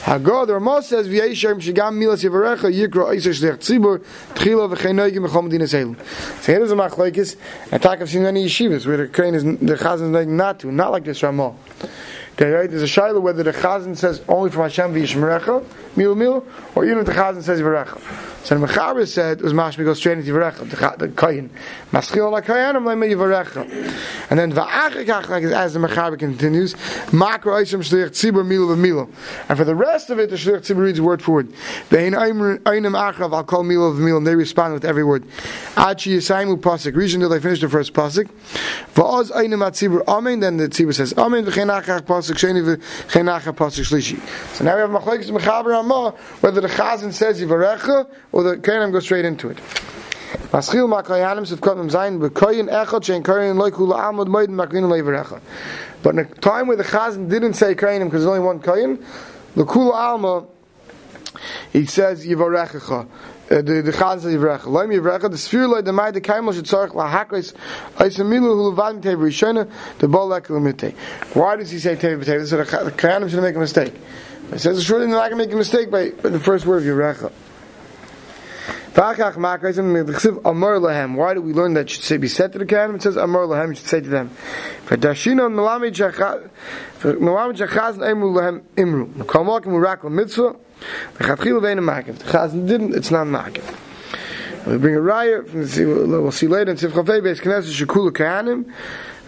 Hagod, 0.04 0.50
Ramah 0.50 0.82
says, 0.82 1.08
v'yeshem 1.08 1.62
shigam 1.62 1.96
milas 1.98 2.24
yivarecha, 2.24 2.72
yikro 2.74 3.10
eiser 3.14 3.34
shlech 3.34 3.58
tzibur, 3.58 4.00
tchila 4.34 4.74
v'chei 4.74 4.94
noigim 4.94 5.28
v'chom 5.28 5.44
medina 5.46 5.68
selim. 5.68 5.98
So 6.42 6.54
here 6.54 6.64
is 6.64 6.72
a 6.72 6.76
machlaikis, 6.76 7.36
and 7.72 7.82
talk 7.82 8.00
of 8.00 8.10
seeing 8.10 8.26
any 8.26 8.46
yeshivas, 8.46 8.88
where 8.88 8.98
the 8.98 9.08
crane 9.08 9.36
is, 9.36 9.44
the 9.44 9.76
chazan 9.76 10.18
is 10.20 10.28
not 10.28 10.60
to, 10.62 10.72
not 10.72 10.92
like 10.92 11.04
this 11.04 11.22
Ramah. 11.22 11.54
Right? 12.40 12.70
There's 12.70 12.84
a 12.84 12.86
shaila 12.86 13.22
whether 13.22 13.44
the 13.44 13.52
chazan 13.52 13.98
says 13.98 14.22
only 14.30 14.50
from 14.50 14.62
Hashem 14.64 14.94
v'yishmerecha, 14.94 15.98
mil 15.98 16.16
mil, 16.16 16.46
or 16.74 16.86
even 16.86 17.00
if 17.00 17.06
the 17.06 17.12
chazan 17.12 17.44
says 17.44 17.60
yivarecha. 17.60 18.00
So 18.46 18.58
the 18.58 18.66
Mechaber 18.66 19.06
said, 19.06 19.40
it 19.40 19.44
was 19.44 19.52
mashmi 19.52 19.84
go 19.84 19.94
straight 19.94 20.18
into 20.20 20.32
yivarecha, 20.32 20.98
the, 20.98 21.10
koyin. 21.10 21.50
Maschil 21.92 22.32
la 22.32 22.40
koyanim 22.40 22.84
lema 22.84 23.14
yivarecha. 23.14 24.30
And 24.30 24.40
then 24.40 24.54
va'achikach, 24.54 25.28
like 25.28 25.44
as 25.44 25.74
the 25.74 25.80
Mechaber 25.82 26.18
continues, 26.18 26.76
makro 27.08 27.60
oisem 27.60 27.80
shliach 27.80 28.12
tzibur 28.12 28.48
milo 28.48 28.74
v'milo. 28.74 29.10
And 29.50 29.58
for 29.58 29.66
the 29.66 29.76
rest 29.76 30.10
of 30.10 30.20
it, 30.20 30.30
the 30.30 30.38
shliach 30.38 30.60
tzibur 30.60 30.86
reads 30.86 31.02
word 31.02 31.22
for 31.22 31.34
word. 31.34 31.50
Ve'in 31.90 32.14
einim 32.16 32.62
achav, 32.64 33.34
I'll 33.34 33.44
call 33.44 33.64
milo 33.64 33.92
v'milo, 33.94 34.18
and 34.18 34.28
they 34.28 34.36
respond 34.36 34.74
with 34.74 34.86
every 34.86 35.04
word. 35.04 35.26
Achi 35.76 36.16
yisaimu 36.16 36.62
pasik, 36.62 36.96
reach 36.96 37.14
until 37.14 37.28
they 37.28 37.42
finish 37.42 37.60
the 37.60 37.68
first 37.68 37.94
pasik. 37.94 38.30
Va'oz 38.94 39.30
einim 39.32 39.68
at 39.68 39.74
tzibur 39.74 40.06
amen, 40.08 40.40
then 40.40 40.56
the 40.56 40.70
tzibur 40.70 40.94
says 40.96 41.14
amen, 41.18 41.44
v'chein 41.46 41.68
achach 41.68 42.04
pasik, 42.04 42.29
pasuk 42.30 42.38
sheni 42.38 42.78
v'cheinacha 42.78 43.54
pasuk 43.56 43.86
shlishi. 43.86 44.20
So 44.56 44.64
now 44.64 44.76
we 44.76 44.82
have 44.82 44.90
machlekes 44.90 45.30
mechaber 45.32 45.78
amma 45.78 46.12
whether 46.42 46.62
the 46.62 46.68
chazan 46.68 47.14
says 47.14 47.42
yivarecha 47.42 48.10
or 48.32 48.44
the 48.44 48.58
kayanim 48.58 48.92
go 48.92 49.00
straight 49.00 49.26
into 49.26 49.50
it. 49.50 49.58
Maschil 50.52 50.88
makayanim 50.88 51.48
sivkotim 51.48 51.90
zayin 51.90 52.20
b'koyin 52.20 52.70
echad 52.70 53.02
shein 53.04 53.24
koyin 53.24 53.58
loiku 53.58 53.88
la'amod 53.88 54.28
moedin 54.28 54.50
makvin 54.50 54.84
leivarecha. 54.84 55.42
But 56.04 56.12
in 56.12 56.20
a 56.20 56.26
time 56.26 56.68
where 56.68 56.78
the 56.78 56.84
chazan 56.84 57.30
didn't 57.30 57.54
say 57.54 57.76
kayanim 57.76 58.06
because 58.06 58.24
there's 58.24 58.26
only 58.26 58.40
one 58.40 58.60
kayin, 58.60 59.04
the 59.56 59.66
kula 59.66 59.94
alma 59.94 60.46
he 61.72 61.86
says 61.86 62.26
yivarecha 62.26 63.08
Eh, 63.50 63.62
the 63.62 63.82
the 63.82 63.92
chaz 63.92 64.22
loim 64.22 65.32
the 65.32 65.38
sphere 65.38 65.68
loy 65.68 65.82
the 65.82 65.92
mai 65.92 66.12
the 66.12 66.22
kaimel 66.22 66.54
should 66.54 66.66
tzarich 66.66 66.94
la 66.94 67.10
hakres. 67.10 67.56
Hu 67.98 68.04
levan 68.04 69.02
tev 69.02 69.18
rishona 69.18 69.70
the 69.98 70.08
bolak 70.08 70.94
why 71.36 71.56
does 71.56 71.72
he 71.72 71.80
say 71.80 71.96
tev 71.96 72.24
tev 72.24 72.48
so 72.48 72.58
the 72.58 72.92
kayanim 72.92 73.30
should 73.30 73.42
make 73.42 73.56
a 73.56 73.60
mistake. 73.60 73.94
It 74.52 74.60
says 74.60 74.84
surely 74.84 75.08
they're 75.08 75.16
not 75.16 75.32
going 75.32 75.42
to 75.42 75.48
make 75.48 75.54
a 75.54 75.58
mistake 75.58 75.90
by, 75.90 76.10
by 76.10 76.30
the 76.30 76.40
first 76.40 76.68
word 76.68 76.84
of 76.84 76.84
yivrach 76.84 77.32
why 78.94 79.14
do 81.34 81.42
we 81.42 81.54
learn 81.54 81.74
that 81.76 81.90
should 81.90 82.04
say 82.04 82.18
be 82.18 82.28
said 82.28 82.52
to 82.54 82.60
the 82.60 82.66
Kahanim? 82.66 82.96
It 82.96 83.04
says 83.04 83.18
Amar 83.18 83.44
Lahem 83.44 83.76
should 83.76 83.86
say 83.86 84.02
to 84.02 84.10
them. 84.10 84.32
Didn't, 84.90 85.04
it's 92.96 93.12
not 93.12 93.28
makim. 93.28 93.76
We 94.66 94.78
bring 94.78 94.96
a 94.96 95.02
riot 95.02 95.54
we'll 95.54 96.32
see 96.32 96.48
later 96.48 96.72
in 96.72 96.78
Sifcha 96.78 97.04
Beis 97.04 97.42
Knesset 97.42 97.86
Shekula 97.86 98.12
Kahanim. 98.12 98.66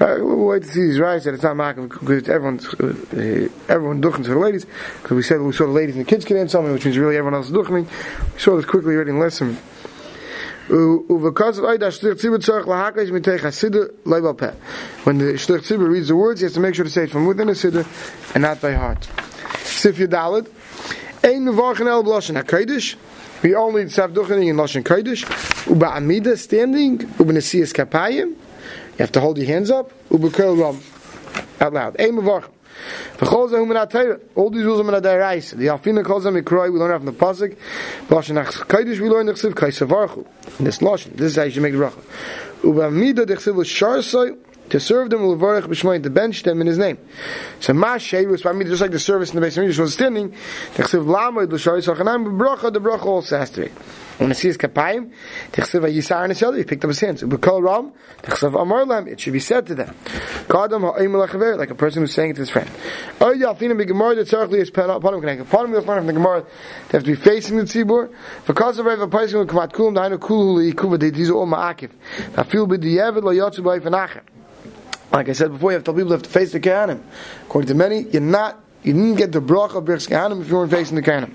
Uh, 0.02 0.18
wait 0.20 0.64
to 0.64 0.68
see 0.68 0.82
these 0.82 1.00
riots 1.00 1.26
that 1.26 1.36
it's 1.36 1.44
not 1.44 1.56
makim 1.56 1.88
because 1.88 2.28
everyone's 2.28 2.66
uh, 2.74 3.48
everyone 3.70 4.02
duchens 4.02 4.26
for 4.26 4.34
the 4.34 4.40
ladies 4.40 4.66
because 5.04 5.16
we 5.16 5.22
said 5.22 5.40
we 5.40 5.54
saw 5.54 5.68
the 5.68 5.72
ladies 5.72 5.96
and 5.96 6.04
the 6.04 6.10
kids 6.10 6.26
get 6.26 6.38
in 6.38 6.50
something 6.50 6.74
which 6.74 6.86
means 6.86 6.98
really 6.98 7.18
everyone 7.18 7.36
else 7.36 7.46
is 7.46 7.52
duchening. 7.52 7.86
We 8.34 8.40
saw 8.40 8.56
this 8.56 8.66
quickly 8.66 8.96
already 8.96 9.12
in 9.12 9.20
lesson. 9.20 9.60
When 10.68 11.06
the 11.08 11.34
Shlich 15.36 15.62
Tzibur 15.62 15.90
reads 15.90 16.08
the 16.08 16.16
words, 16.16 16.40
he 16.40 16.46
has 16.46 16.54
to 16.54 16.60
make 16.62 16.74
sure 16.76 16.86
to 16.86 16.92
say 16.92 17.04
it 17.04 17.12
from 17.12 17.28
within 17.28 17.48
the 17.48 17.54
Siddur 17.54 17.86
and 18.34 18.42
not 18.42 18.60
by 18.62 18.74
heart. 18.74 19.04
Sif 19.58 19.98
Yudalid. 19.98 20.48
Ein 21.24 21.46
Mevarchen 21.46 21.88
El 21.88 22.04
B'Lashon 22.04 22.42
HaKodesh. 22.42 22.96
We 23.44 23.54
only 23.54 23.82
have 23.84 24.12
duchening 24.14 24.50
in 24.50 24.56
Lashon 24.56 24.84
Kodesh. 24.84 25.26
Uba 25.68 25.88
Amida 25.98 26.38
standing. 26.38 27.00
Uba 27.00 27.34
Nesiyas 27.34 27.74
Kapayim. 27.74 28.36
Have 29.02 29.12
to 29.14 29.20
hold 29.20 29.38
your 29.38 29.48
hands 29.48 29.72
up. 29.72 29.92
Uba 30.12 30.30
Kol 30.30 30.80
Out 31.60 31.74
loud. 31.74 31.96
Humen 31.98 33.88
atayra. 33.88 34.22
All 34.36 34.50
these 34.50 34.64
rules 34.64 34.80
are 34.80 34.84
min 34.84 34.94
adayrais. 34.94 35.56
The 35.56 35.68
Alfina 35.68 36.06
calls 36.06 36.24
them 36.24 36.36
Mikroi, 36.36 36.72
we 36.72 36.80
learn 36.80 36.96
from 36.98 37.06
the 37.06 37.12
Pasuk. 37.12 37.58
Lashon 38.08 38.44
HaKodesh, 38.44 39.00
we 39.00 39.10
learn 39.10 39.26
the 39.26 39.34
Chsiv 39.34 39.54
Kaisavarchu. 39.54 40.26
In 40.60 40.66
this 40.66 40.80
Lashon, 40.80 41.16
this 41.16 41.32
is 41.32 41.36
how 41.36 41.44
you 41.44 41.52
should 41.52 41.64
make 41.64 41.74
the 41.74 41.80
bracha. 41.80 42.64
Uba 42.64 42.86
Amida 42.86 43.26
the 43.26 43.36
Chsiv 43.36 43.56
Sharsoi, 43.56 44.38
to 44.70 44.80
serve 44.80 45.10
them 45.10 45.22
will 45.22 45.38
varach 45.38 45.64
b'shmoy 45.64 46.02
to 46.02 46.10
bench 46.10 46.44
them 46.44 46.62
in 46.62 46.68
his 46.68 46.78
name. 46.78 46.98
So 47.60 47.74
Mashay 47.74 48.28
was 48.28 48.42
by 48.42 48.54
me 48.54 48.66
just 48.66 48.82
like 48.82 48.92
the 48.92 49.00
service 49.00 49.30
in 49.30 49.36
the 49.36 49.42
base 49.42 49.58
of 49.58 49.78
was 49.78 49.94
standing. 49.94 50.30
The 50.76 50.84
chsiv 50.84 51.06
lamoid 51.06 51.52
l'shari 51.52 51.84
sachanam 51.84 52.26
b'bracha 52.26 52.72
the 52.72 52.80
bracha 52.80 53.06
also 53.06 53.38
has 53.38 53.50
to 53.52 53.66
be. 53.66 53.72
When 54.22 54.30
it 54.30 54.36
sees 54.36 54.56
kapayim, 54.56 55.12
the 55.52 55.64
chsiv 55.64 55.82
yisar 55.92 56.22
and 56.22 56.30
his 56.32 56.40
he 56.56 56.64
picked 56.64 56.86
up 56.86 56.90
his 56.90 57.00
hands. 57.00 57.24
Ubekol 57.24 57.64
ram, 57.64 57.92
the 58.22 58.32
chsiv 58.32 58.62
amar 58.62 58.86
lam, 58.86 59.08
it 59.08 59.20
should 59.20 59.34
be 59.34 59.40
said 59.40 59.66
to 59.66 59.74
them. 59.74 59.96
Kadam 60.48 60.94
ha'im 60.94 61.12
lachaver, 61.14 61.58
like 61.58 61.72
a 61.72 61.76
person 61.76 62.04
who's 62.04 62.14
saying 62.14 62.30
it 62.30 62.34
to 62.36 62.42
his 62.42 62.52
friend. 62.52 62.70
Oh 63.20 63.34
yalfina 63.34 63.74
b'gemar 63.74 64.16
the 64.16 64.22
tzarech 64.22 64.50
liyas 64.50 64.72
connect. 64.72 65.42
Upon 65.42 65.66
him 65.66 65.72
we'll 65.72 65.82
learn 65.82 65.98
from 65.98 66.06
the 66.06 66.14
gemara 66.14 66.46
they 66.90 66.98
have 67.00 67.04
to 67.04 67.10
be 67.10 67.16
facing 67.16 67.58
the 67.58 67.64
tzibur. 67.64 68.14
Because 68.46 68.78
of 68.78 68.86
Rav 68.86 69.00
Paisim 69.10 69.34
will 69.34 69.48
come 69.48 69.58
out 69.58 69.74
kulam 69.74 69.96
dainu 69.96 70.20
kulu 70.20 70.72
liikuva 70.72 71.00
these 71.00 71.32
are 71.32 71.34
all 71.34 71.48
ma'akiv. 71.48 71.90
Afil 72.34 72.68
b'diyevet 72.68 73.24
lo 73.24 73.32
yotzu 73.34 73.62
b'ay 73.62 73.80
v'nachem. 73.80 74.22
Like 75.12 75.30
I 75.30 75.34
said 75.34 75.52
before, 75.52 75.72
you 75.72 75.76
have 75.78 75.84
to 75.86 75.94
people 75.94 76.10
to 76.10 76.14
have 76.14 76.24
to 76.24 76.30
face 76.30 76.52
the 76.54 76.60
Kahanim. 76.60 77.02
According 77.48 77.68
to 77.68 77.76
many, 77.76 78.04
you're 78.04 78.22
not, 78.22 78.61
you 78.84 78.94
didn't 78.94 79.16
get 79.16 79.32
the 79.32 79.42
bracha 79.42 79.76
of 79.76 79.86
Birch's 79.86 80.08
Kahanim 80.08 80.42
if 80.42 80.50
you 80.50 80.56
weren't 80.56 80.72
facing 80.72 80.96
the 80.96 81.02
Kahanim. 81.02 81.32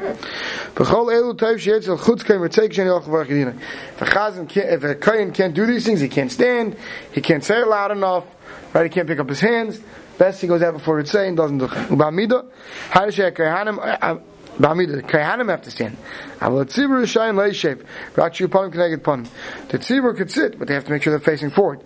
B'chol 0.74 1.12
elu 1.12 1.34
tayv 1.36 1.58
she'etzel 1.58 1.98
chutz 1.98 2.24
keim 2.24 2.40
ritzek 2.40 2.70
sheni 2.70 2.86
yoch 2.86 3.04
v'arach 3.04 3.28
yedina. 3.28 3.56
If 3.56 4.02
a 4.02 4.04
chazan 4.04 4.48
can't, 4.48 4.68
if 4.68 4.84
a 4.84 4.94
kohen 4.94 5.32
can't 5.32 5.54
do 5.54 5.66
these 5.66 5.84
things, 5.84 6.00
he 6.00 6.08
can't 6.08 6.32
stand, 6.32 6.76
he 7.12 7.20
can't 7.20 7.44
say 7.44 7.60
it 7.60 7.68
loud 7.68 7.92
enough, 7.92 8.24
right, 8.72 8.84
he 8.84 8.88
can't 8.88 9.06
pick 9.06 9.18
up 9.18 9.28
his 9.28 9.40
hands, 9.40 9.80
best 10.18 10.40
he 10.40 10.48
goes 10.48 10.62
out 10.62 10.74
before 10.74 10.98
it's 11.00 11.10
saying, 11.10 11.34
doesn't 11.36 11.58
do 11.58 11.64
it. 11.66 11.70
Ubamida, 11.70 12.46
how 12.90 13.04
does 13.04 13.16
Kahanim, 13.16 13.78
Ba'amida, 13.78 14.02
uh, 14.02 14.14
uh, 14.14 14.18
the 14.58 15.02
Kahanim 15.02 15.50
have 15.50 15.62
to 15.62 15.70
stand. 15.70 15.96
Aval 16.40 16.64
tzibur 16.64 17.02
shayin 17.04 17.34
leishev. 17.34 17.84
Rakshu 18.14 18.46
upon 18.46 18.70
connected 18.70 19.00
upon. 19.00 19.28
The 19.68 19.78
tzibur 19.78 20.16
could 20.16 20.30
sit, 20.30 20.58
but 20.58 20.68
they 20.68 20.74
have 20.74 20.84
to 20.86 20.92
make 20.92 21.02
sure 21.02 21.10
they're 21.10 21.20
facing 21.20 21.50
forward. 21.50 21.80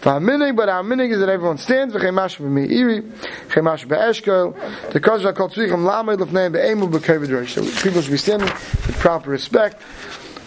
Va'aminig, 0.00 0.56
but 0.56 0.68
our 0.68 0.82
minig 0.82 1.12
is 1.12 1.20
that 1.20 1.28
everyone 1.28 1.58
stands. 1.58 1.94
V'chemash 1.94 2.38
b'meiri, 2.38 3.02
chemash 3.48 3.86
b'eshkel. 3.86 4.92
The 4.92 5.00
kozra 5.00 5.34
called 5.34 5.52
tzrichim 5.52 5.84
lamay 5.84 6.16
lefneim 6.16 6.52
be'emu 6.52 6.88
b'kevid 6.90 7.32
rosh. 7.32 7.54
So 7.54 7.62
people 7.82 8.02
should 8.02 8.10
be 8.10 8.16
standing 8.16 8.48
with 8.48 8.96
proper 8.98 9.30
respect 9.30 9.80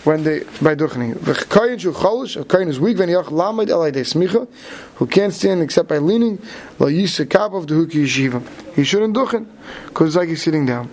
when 0.04 0.24
they 0.24 0.40
by 0.62 0.76
duchening. 0.76 1.14
V'chkoyin 1.16 1.80
shu 1.80 1.92
cholish, 1.94 2.40
a 2.40 2.44
koyin 2.44 2.68
is 2.68 2.80
weak, 2.80 2.98
v'niyach 2.98 3.32
lamed 3.32 3.70
elay 3.70 3.92
de 3.92 4.02
smicha, 4.02 4.48
who 4.96 5.08
can't 5.08 5.34
stand 5.34 5.62
except 5.62 5.88
by 5.88 5.98
leaning, 5.98 6.42
lo 6.78 6.88
yisa 6.88 7.30
kap 7.30 7.54
of 7.54 7.68
the 7.68 7.76
yeshiva. 7.76 8.42
He 8.76 8.84
shouldn't 8.84 9.16
duchen, 9.16 9.46
because 9.88 10.08
it's 10.10 10.18
like 10.18 10.30
he's 10.30 10.42
sitting 10.42 10.66
down. 10.66 10.90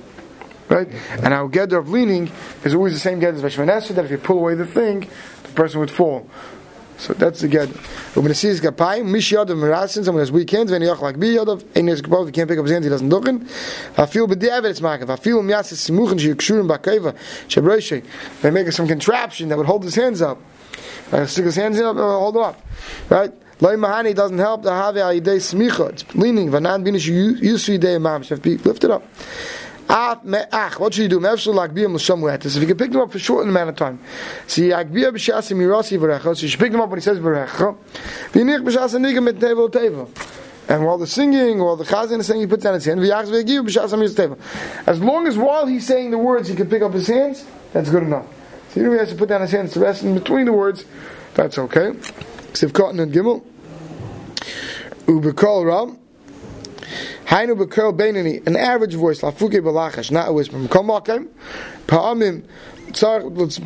Right? 0.68 0.88
And 1.22 1.32
our 1.32 1.48
gather 1.48 1.78
of 1.78 1.90
leaning 1.90 2.30
is 2.64 2.74
always 2.74 2.92
the 2.92 2.98
same 2.98 3.20
gather 3.20 3.44
as 3.44 3.54
Vashmanesha, 3.54 3.94
that 3.94 4.04
if 4.04 4.10
you 4.10 4.18
pull 4.18 4.38
away 4.38 4.54
the 4.54 4.66
thing, 4.66 5.08
the 5.44 5.48
person 5.54 5.80
would 5.80 5.90
fall. 5.90 6.28
So 6.98 7.12
that's 7.12 7.40
the 7.40 7.48
gather. 7.48 7.74
When 8.14 8.30
it 8.30 8.34
says 8.34 8.60
kapayim, 8.60 9.10
mish 9.10 9.30
yadav 9.30 9.48
merasin, 9.48 10.04
someone 10.04 10.22
has 10.22 10.32
weak 10.32 10.50
hands, 10.50 10.70
when 10.70 10.80
yoch 10.80 11.00
like 11.00 11.20
bi 11.20 11.26
yadav, 11.26 11.64
and 11.76 11.88
his 11.88 12.00
kapov, 12.00 12.26
he 12.26 12.32
can't 12.32 12.48
pick 12.48 12.58
up 12.58 12.64
his 12.64 12.72
hands, 12.72 12.86
he 12.86 12.88
doesn't 12.88 13.10
duchen. 13.10 13.42
I 13.98 14.06
feel 14.06 14.26
b'diavad 14.26 14.64
it's 14.64 14.80
makav. 14.80 15.10
I 15.10 15.16
feel 15.16 15.42
miyasis 15.42 15.90
simuchin 15.90 16.18
she 16.18 16.30
kshurim 16.30 16.68
bakeva, 16.68 17.14
shebroshe. 17.48 18.02
They 18.40 18.50
make 18.50 18.72
some 18.72 18.88
contraption 18.88 19.50
that 19.50 19.58
would 19.58 19.66
hold 19.66 19.84
his 19.84 19.94
hands 19.94 20.22
up. 20.22 20.40
Like 21.12 21.28
stick 21.28 21.44
his 21.44 21.56
hands 21.56 21.78
up, 21.78 21.96
uh, 21.96 22.00
hold 22.00 22.38
up. 22.38 22.60
Right? 23.10 23.32
Loi 23.60 23.76
mahani 23.76 24.14
doesn't 24.14 24.38
help. 24.38 24.62
The 24.62 24.72
have 24.72 24.96
al 24.96 25.12
yidei 25.12 25.36
smicha. 25.36 25.90
It's 25.90 26.14
leaning. 26.14 26.50
Vanan 26.50 26.84
binish 26.84 27.08
yusu 27.10 27.78
yidei 27.78 28.00
mamish. 28.00 28.28
Have 28.28 28.42
to 28.42 28.56
be 28.56 28.56
lifted 28.56 28.90
up. 28.90 29.02
What 29.88 30.94
should 30.94 31.02
you 31.02 31.08
do? 31.08 31.24
If 31.24 31.46
you 31.46 31.54
can 32.66 32.76
pick 32.76 32.90
them 32.92 33.00
up 33.00 33.12
for 33.12 33.18
a 33.18 33.20
short 33.20 33.46
amount 33.46 33.70
of 33.70 33.76
time. 33.76 34.00
So 34.46 34.62
you 34.62 34.70
should 35.18 35.40
pick 36.60 36.72
them 36.72 36.80
up 36.80 36.88
when 36.90 36.98
he 36.98 37.02
says 37.02 37.18
Varecha. 37.18 37.76
And 40.68 40.84
while 40.84 40.98
they're 40.98 41.06
singing, 41.06 41.58
while 41.60 41.76
the 41.76 41.84
chazan 41.84 42.18
is 42.18 42.26
saying, 42.26 42.40
he 42.40 42.46
puts 42.48 42.64
down 42.64 42.74
his 42.74 42.84
hand. 42.84 43.00
As 44.86 45.00
long 45.00 45.26
as 45.28 45.38
while 45.38 45.66
he's 45.66 45.86
saying 45.86 46.10
the 46.10 46.18
words, 46.18 46.48
he 46.48 46.56
can 46.56 46.68
pick 46.68 46.82
up 46.82 46.92
his 46.92 47.06
hands, 47.06 47.44
that's 47.72 47.88
good 47.88 48.02
enough. 48.02 48.26
So 48.70 48.82
don't 48.82 48.98
have 48.98 49.08
to 49.08 49.14
put 49.14 49.28
down 49.28 49.42
his 49.42 49.52
hands 49.52 49.72
to 49.74 49.80
rest 49.80 50.02
in 50.02 50.14
between 50.14 50.46
the 50.46 50.52
words. 50.52 50.84
That's 51.34 51.56
okay. 51.56 51.92
Siv 52.52 52.72
Cotton 52.72 52.98
and 52.98 53.12
Gimel. 53.12 53.44
Ubekol 55.06 55.64
Ram. 55.66 55.98
Hainu 57.26 57.56
b'kerl 57.56 57.92
beinani, 57.96 58.46
an 58.46 58.56
average 58.56 58.94
voice, 58.94 59.20
lafuke 59.20 59.60
b'lachash, 59.60 60.10
not 60.10 60.28
a 60.28 60.32
whisper. 60.32 60.56
M'kom 60.56 61.28
pa'amim. 61.86 62.44
Times 62.92 63.58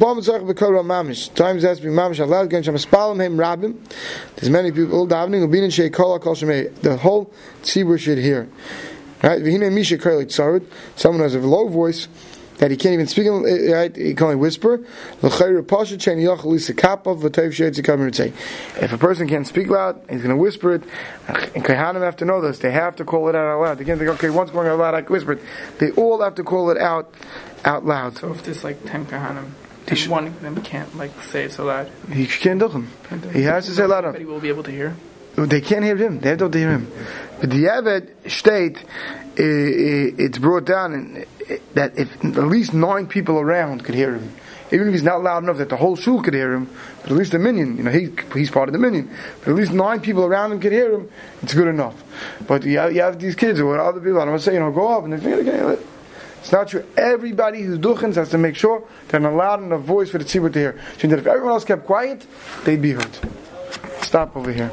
has 1.63 1.79
to 1.79 1.85
be 1.85 1.91
mamish. 1.91 2.19
There's 4.37 4.51
many 4.51 4.73
people 4.73 5.07
davening. 5.07 6.81
The 6.83 6.97
whole 6.97 7.33
tzibur 7.63 7.99
should 7.99 8.19
hear. 8.19 8.49
Right? 9.23 9.43
Someone 10.97 11.23
has 11.23 11.35
a 11.35 11.39
low 11.41 11.69
voice, 11.69 12.09
that 12.61 12.71
he 12.71 12.77
can't 12.77 12.93
even 12.93 13.07
speak, 13.07 13.27
uh, 13.27 13.41
right? 13.73 13.97
He 13.97 14.13
can 14.15 14.25
only 14.25 14.37
whisper. 14.37 14.85
If 15.23 15.41
a 18.93 18.99
person 18.99 19.29
can't 19.29 19.47
speak 19.47 19.69
loud, 19.69 20.01
he's 20.11 20.23
going 20.23 20.29
to 20.29 20.37
whisper 20.37 20.75
it. 20.75 20.83
And 21.27 21.65
Kahanim 21.65 22.03
have 22.03 22.17
to 22.17 22.27
know 22.27 22.43
this. 22.43 22.59
They 22.59 22.71
have 22.71 22.97
to 22.97 23.05
call 23.07 23.31
it 23.31 23.35
out 23.35 23.47
out 23.47 23.63
loud. 23.63 23.79
They 23.79 23.85
can't 23.85 23.99
think, 23.99 24.11
okay, 24.11 24.29
one's 24.29 24.51
going 24.51 24.69
out 24.69 24.79
loud, 24.79 24.95
I 24.95 25.01
can 25.01 25.11
whisper 25.11 25.33
it. 25.33 25.41
They 25.79 25.91
all 25.93 26.21
have 26.21 26.35
to 26.35 26.45
call 26.45 26.71
it 26.71 26.77
out 26.77 27.15
out 27.65 27.87
loud. 27.87 28.19
So 28.19 28.31
if 28.33 28.43
there's 28.43 28.63
like 28.63 28.85
10 28.85 29.07
Kahanim, 29.07 29.53
and 29.89 30.11
one 30.11 30.27
of 30.27 30.41
them 30.43 30.63
can't 30.63 30.95
like 30.99 31.19
say 31.23 31.45
it 31.45 31.53
so 31.53 31.65
loud. 31.65 31.91
He 32.13 32.27
can't 32.27 32.61
do 32.61 32.69
them. 32.69 32.91
He 33.33 33.43
has 33.43 33.65
to 33.67 33.73
say 33.73 33.87
loud 33.87 34.19
he 34.19 34.27
will 34.27 34.39
be 34.39 34.51
able 34.51 34.65
to 34.65 34.71
hear. 34.71 34.95
They 35.35 35.63
can't 35.63 35.85
hear 35.85 35.97
him. 35.97 36.21
They 36.21 36.37
don't 36.37 36.53
hear 36.53 36.71
him. 36.71 36.93
But 37.41 37.51
the 37.51 37.65
Yavet 37.65 38.31
state, 38.31 38.85
it's 39.37 40.39
brought 40.39 40.67
down 40.67 41.25
that 41.75 41.99
if 41.99 42.25
at 42.25 42.45
least 42.45 42.75
nine 42.75 43.07
people 43.07 43.39
around 43.39 43.85
could 43.85 43.95
hear 43.95 44.15
him, 44.15 44.35
even 44.73 44.89
if 44.89 44.95
he's 44.95 45.03
not 45.03 45.23
loud 45.23 45.43
enough 45.43 45.59
that 45.59 45.69
the 45.69 45.77
whole 45.77 45.97
shul 45.97 46.23
could 46.23 46.35
hear 46.35 46.53
him, 46.55 46.71
but 47.03 47.11
at 47.11 47.17
least 47.17 47.33
the 47.33 47.39
minyan, 47.39 47.77
you 47.77 47.83
know, 47.83 47.91
he, 47.91 48.11
he's 48.35 48.51
part 48.51 48.69
of 48.69 48.73
the 48.73 48.79
minyan, 48.79 49.11
but 49.41 49.49
at 49.49 49.55
least 49.55 49.73
nine 49.73 50.01
people 50.01 50.25
around 50.25 50.53
him 50.53 50.61
could 50.61 50.73
hear 50.73 50.93
him, 50.95 51.11
it's 51.43 51.55
good 51.55 51.69
enough. 51.69 52.03
But 52.47 52.65
you 52.65 52.79
have, 52.79 52.95
you 52.95 53.03
have 53.03 53.19
these 53.19 53.35
kids 53.35 53.59
or 53.59 53.79
other 53.81 54.01
people, 54.01 54.19
I 54.19 54.25
don't 54.25 54.31
want 54.31 54.43
to 54.43 54.45
say, 54.45 54.55
you 54.55 54.61
know, 54.61 54.71
go 54.71 54.89
up 54.89 55.05
and 55.05 55.13
they 55.13 55.19
think, 55.19 55.49
okay, 55.49 55.83
it's 56.41 56.53
not 56.53 56.69
true. 56.69 56.85
Everybody 56.97 57.63
who's 57.63 57.79
duchens 57.79 58.15
has 58.15 58.31
to 58.31 58.39
make 58.39 58.57
sure 58.57 58.83
they're 59.09 59.21
not 59.21 59.35
loud 59.35 59.63
enough 59.63 59.83
voice 59.83 60.11
for 60.11 60.19
the 60.19 60.25
tzibur 60.25 60.53
to 60.53 60.59
hear. 60.59 60.81
So 60.99 61.09
that 61.09 61.19
if 61.19 61.27
everyone 61.27 61.53
else 61.53 61.65
kept 61.65 61.85
quiet, 61.85 62.27
they'd 62.65 62.81
be 62.81 62.93
heard. 62.93 63.19
Stop 64.03 64.37
over 64.37 64.53
here. 64.53 64.73